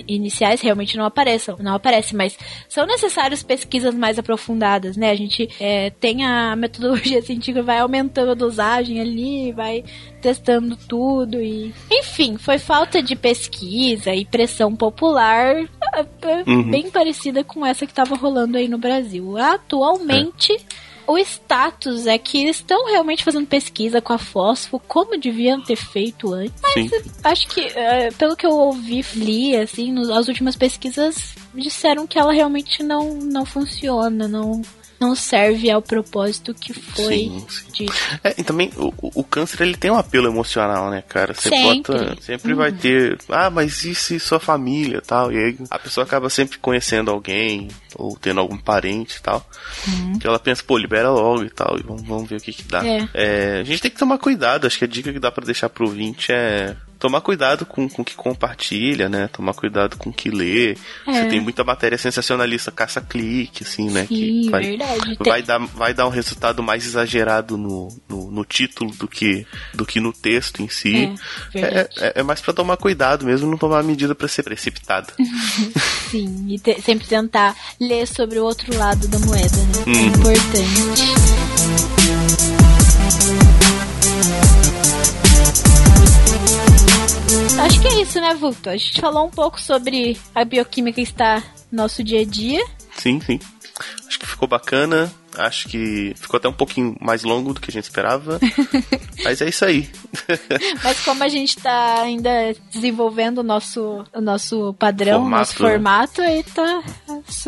iniciais, 0.08 0.62
realmente 0.62 0.98
não 0.98 1.06
aparecem, 1.06 1.56
não 1.60 1.76
aparece, 1.76 2.16
mas 2.16 2.38
são 2.68 2.86
necessárias 2.86 3.44
pesquisas 3.44 3.94
mais 3.96 4.18
aprofundadas, 4.18 4.39
né? 4.98 5.12
A 5.12 5.16
gente 5.16 5.50
é, 5.60 5.90
tem 5.90 6.24
a 6.24 6.56
metodologia 6.56 7.22
científica, 7.24 7.62
vai 7.62 7.80
aumentando 7.80 8.32
a 8.32 8.36
dosagem 8.36 9.00
ali, 9.00 9.52
vai 9.52 9.84
testando 10.22 10.76
tudo 10.76 11.42
e. 11.42 11.74
Enfim, 11.92 12.38
foi 12.38 12.58
falta 12.58 13.02
de 13.02 13.16
pesquisa 13.16 14.14
e 14.14 14.26
pressão 14.26 14.76
popular 14.76 15.68
é, 15.94 16.06
é, 16.22 16.44
uhum. 16.48 16.70
bem 16.70 16.90
parecida 16.90 17.44
com 17.44 17.66
essa 17.66 17.86
que 17.86 17.92
estava 17.92 18.16
rolando 18.16 18.58
aí 18.58 18.68
no 18.68 18.78
Brasil. 18.78 19.38
Atualmente. 19.38 20.54
É 20.54 20.89
o 21.10 21.18
status 21.18 22.06
é 22.06 22.20
que 22.20 22.38
eles 22.38 22.58
estão 22.58 22.86
realmente 22.86 23.24
fazendo 23.24 23.48
pesquisa 23.48 24.00
com 24.00 24.14
a 24.14 24.20
fósforo, 24.20 24.84
como 24.88 25.20
deviam 25.20 25.60
ter 25.60 25.76
feito 25.76 26.32
antes. 26.32 26.54
Mas 26.62 26.74
Sim. 26.74 27.12
acho 27.24 27.48
que, 27.48 27.62
é, 27.62 28.12
pelo 28.12 28.36
que 28.36 28.46
eu 28.46 28.52
ouvi, 28.52 29.04
li, 29.16 29.56
assim, 29.56 29.96
as 30.14 30.28
últimas 30.28 30.56
pesquisas 30.56 31.36
disseram 31.54 32.06
que 32.06 32.20
ela 32.20 32.32
realmente 32.32 32.84
não, 32.84 33.16
não 33.16 33.44
funciona, 33.44 34.28
não, 34.28 34.62
não 35.00 35.16
serve 35.16 35.70
ao 35.72 35.82
propósito 35.82 36.54
que 36.54 36.74
foi 36.74 37.18
sim, 37.18 37.46
sim. 37.74 37.86
É, 38.24 38.36
e 38.38 38.44
também 38.44 38.72
o, 38.76 38.94
o, 39.02 39.24
câncer 39.24 39.62
ele 39.62 39.78
tem 39.78 39.90
um 39.90 39.98
apelo 39.98 40.28
emocional, 40.28 40.90
né, 40.90 41.02
cara? 41.08 41.34
Você 41.34 41.50
sempre, 41.50 41.98
bota, 41.98 42.22
sempre 42.22 42.52
uhum. 42.52 42.58
vai 42.58 42.72
ter, 42.72 43.18
ah, 43.30 43.50
mas 43.50 43.84
e 43.86 43.96
se 43.96 44.20
sua 44.20 44.40
família 44.40 45.02
tal? 45.02 45.32
E 45.32 45.38
aí 45.38 45.58
a 45.70 45.80
pessoa 45.80 46.04
acaba 46.04 46.30
sempre 46.30 46.58
conhecendo 46.58 47.10
alguém 47.10 47.70
ou 47.96 48.18
tendo 48.18 48.40
algum 48.40 48.58
parente 48.58 49.18
e 49.18 49.22
tal. 49.22 49.48
Uhum. 49.88 50.20
Que 50.20 50.28
ela 50.28 50.40
pensa, 50.40 50.64
pô, 50.66 50.78
libera 50.78 51.10
logo 51.10 51.44
e 51.44 51.50
tal, 51.50 51.78
e 51.80 51.84
vamos, 51.84 52.04
vamos 52.04 52.30
ver 52.30 52.38
o 52.38 52.42
que 52.42 52.52
que 52.52 52.64
dá. 52.64 52.86
É. 52.86 53.08
É, 53.14 53.60
a 53.62 53.64
gente 53.64 53.82
tem 53.82 53.92
que 53.92 53.98
tomar 53.98 54.18
cuidado, 54.18 54.68
acho 54.68 54.78
que 54.78 54.86
a 54.86 54.88
dica 54.88 55.14
que 55.14 55.20
dá 55.20 55.32
para 55.32 55.46
deixar 55.46 55.70
pro 55.70 55.86
ouvinte 55.86 56.32
é 56.32 56.76
tomar 57.00 57.22
cuidado 57.22 57.66
com 57.66 57.86
o 57.86 58.04
que 58.04 58.16
compartilha, 58.16 59.08
né? 59.08 59.30
Tomar 59.32 59.54
cuidado 59.54 59.98
com 59.98 60.10
o 60.10 60.14
que 60.14 60.30
lê. 60.30 60.72
É. 60.72 60.76
Você 61.06 61.30
tem 61.30 61.40
muita 61.40 61.64
matéria 61.64 61.98
sensacionalista, 61.98 62.72
caça-clique, 62.72 63.64
assim, 63.64 63.90
né? 63.90 64.06
Sim, 64.06 64.42
que 64.44 64.50
vai, 64.50 64.64
verdade. 64.64 65.18
Vai, 65.20 65.42
dar, 65.42 65.60
vai 65.60 65.94
dar 65.94 66.06
um 66.06 66.12
resultado 66.12 66.62
mais 66.62 66.86
exagerado 66.86 67.58
no, 67.58 67.88
no, 68.08 68.30
no 68.30 68.46
título 68.46 68.92
do 68.92 69.08
que, 69.08 69.48
do 69.74 69.86
que 69.86 70.02
no 70.02 70.12
texto 70.12 70.62
em 70.62 70.68
si. 70.68 71.16
É, 71.56 71.60
é, 71.60 71.90
é, 71.98 72.14
é 72.18 72.24
mais 72.24 72.42
para 72.42 72.54
tomar 72.54 72.76
cuidado 72.76 73.26
mesmo, 73.26 73.50
não 73.50 73.58
tomar 73.58 73.82
medida 73.82 74.14
para 74.14 74.28
ser 74.28 74.44
precipitada. 74.44 75.14
Sim, 76.12 76.48
e 76.50 76.60
te, 76.60 76.82
sempre 76.82 77.08
tentar 77.08 77.56
ler 77.80 78.06
sobre 78.08 78.40
o 78.40 78.44
outro 78.44 78.78
lado 78.78 79.08
da 79.08 79.20
moeda, 79.20 79.58
né? 79.58 79.84
Hum. 79.88 79.94
É 79.96 80.02
importante. 80.04 81.99
Acho 87.62 87.82
que 87.82 87.88
é 87.88 88.02
isso, 88.02 88.22
né, 88.22 88.34
Vulto? 88.34 88.70
A 88.70 88.78
gente 88.78 89.02
falou 89.02 89.26
um 89.26 89.30
pouco 89.30 89.60
sobre 89.60 90.18
a 90.34 90.46
bioquímica 90.46 90.96
que 90.96 91.02
está 91.02 91.44
no 91.72 91.84
nosso 91.84 92.04
dia 92.04 92.22
a 92.22 92.26
dia. 92.26 92.66
Sim, 92.96 93.20
sim. 93.20 93.40
Acho 94.08 94.18
que 94.18 94.26
ficou 94.26 94.48
bacana. 94.48 95.12
Acho 95.40 95.70
que 95.70 96.14
ficou 96.16 96.38
até 96.38 96.50
um 96.50 96.54
pouquinho 96.54 96.96
mais 97.00 97.24
longo 97.24 97.54
do 97.54 97.62
que 97.62 97.72
a 97.72 97.74
gente 97.74 97.86
esperava. 97.86 98.40
mas 99.24 99.42
é 99.42 99.48
isso 99.48 99.64
aí. 99.64 99.90
mas 100.84 101.00
como 101.04 101.24
a 101.24 101.30
gente 101.30 101.58
está 101.58 102.02
ainda 102.02 102.30
desenvolvendo 102.72 103.40
o 103.40 103.44
nosso, 103.44 104.04
o 104.14 104.22
nosso 104.22 104.74
padrão, 104.74 105.26
o 105.26 105.30
nosso 105.30 105.64
né? 105.64 105.70
formato, 105.70 106.22
aí 106.22 106.44
tá. 106.44 106.84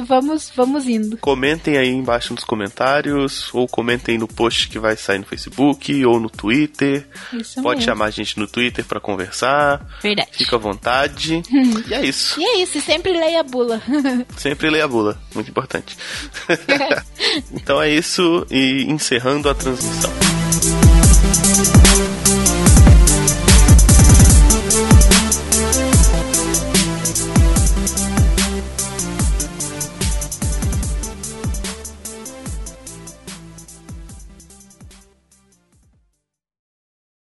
Vamos, 0.07 0.51
vamos 0.55 0.87
indo. 0.87 1.17
Comentem 1.17 1.77
aí 1.77 1.89
embaixo 1.89 2.33
nos 2.33 2.43
comentários, 2.43 3.53
ou 3.53 3.67
comentem 3.67 4.17
no 4.17 4.27
post 4.27 4.69
que 4.69 4.79
vai 4.79 4.95
sair 4.95 5.19
no 5.19 5.25
Facebook 5.25 6.05
ou 6.05 6.19
no 6.19 6.29
Twitter. 6.29 7.07
Isso 7.33 7.61
Pode 7.61 7.79
mesmo. 7.79 7.91
chamar 7.91 8.05
a 8.05 8.11
gente 8.11 8.39
no 8.39 8.47
Twitter 8.47 8.85
para 8.85 8.99
conversar. 8.99 9.85
Verdade. 10.01 10.29
Fica 10.31 10.55
à 10.55 10.59
vontade. 10.59 11.41
e 11.87 11.93
é 11.93 12.05
isso. 12.05 12.39
E 12.39 12.43
é 12.43 12.57
isso, 12.61 12.79
sempre 12.79 13.11
leia 13.11 13.41
a 13.41 13.43
bula. 13.43 13.81
sempre 14.37 14.69
leia 14.69 14.85
a 14.85 14.87
bula, 14.87 15.19
muito 15.35 15.49
importante. 15.49 15.97
então 17.51 17.80
é 17.82 17.89
isso 17.89 18.45
e 18.49 18.84
encerrando 18.84 19.49
a 19.49 19.55
transmissão. 19.55 20.40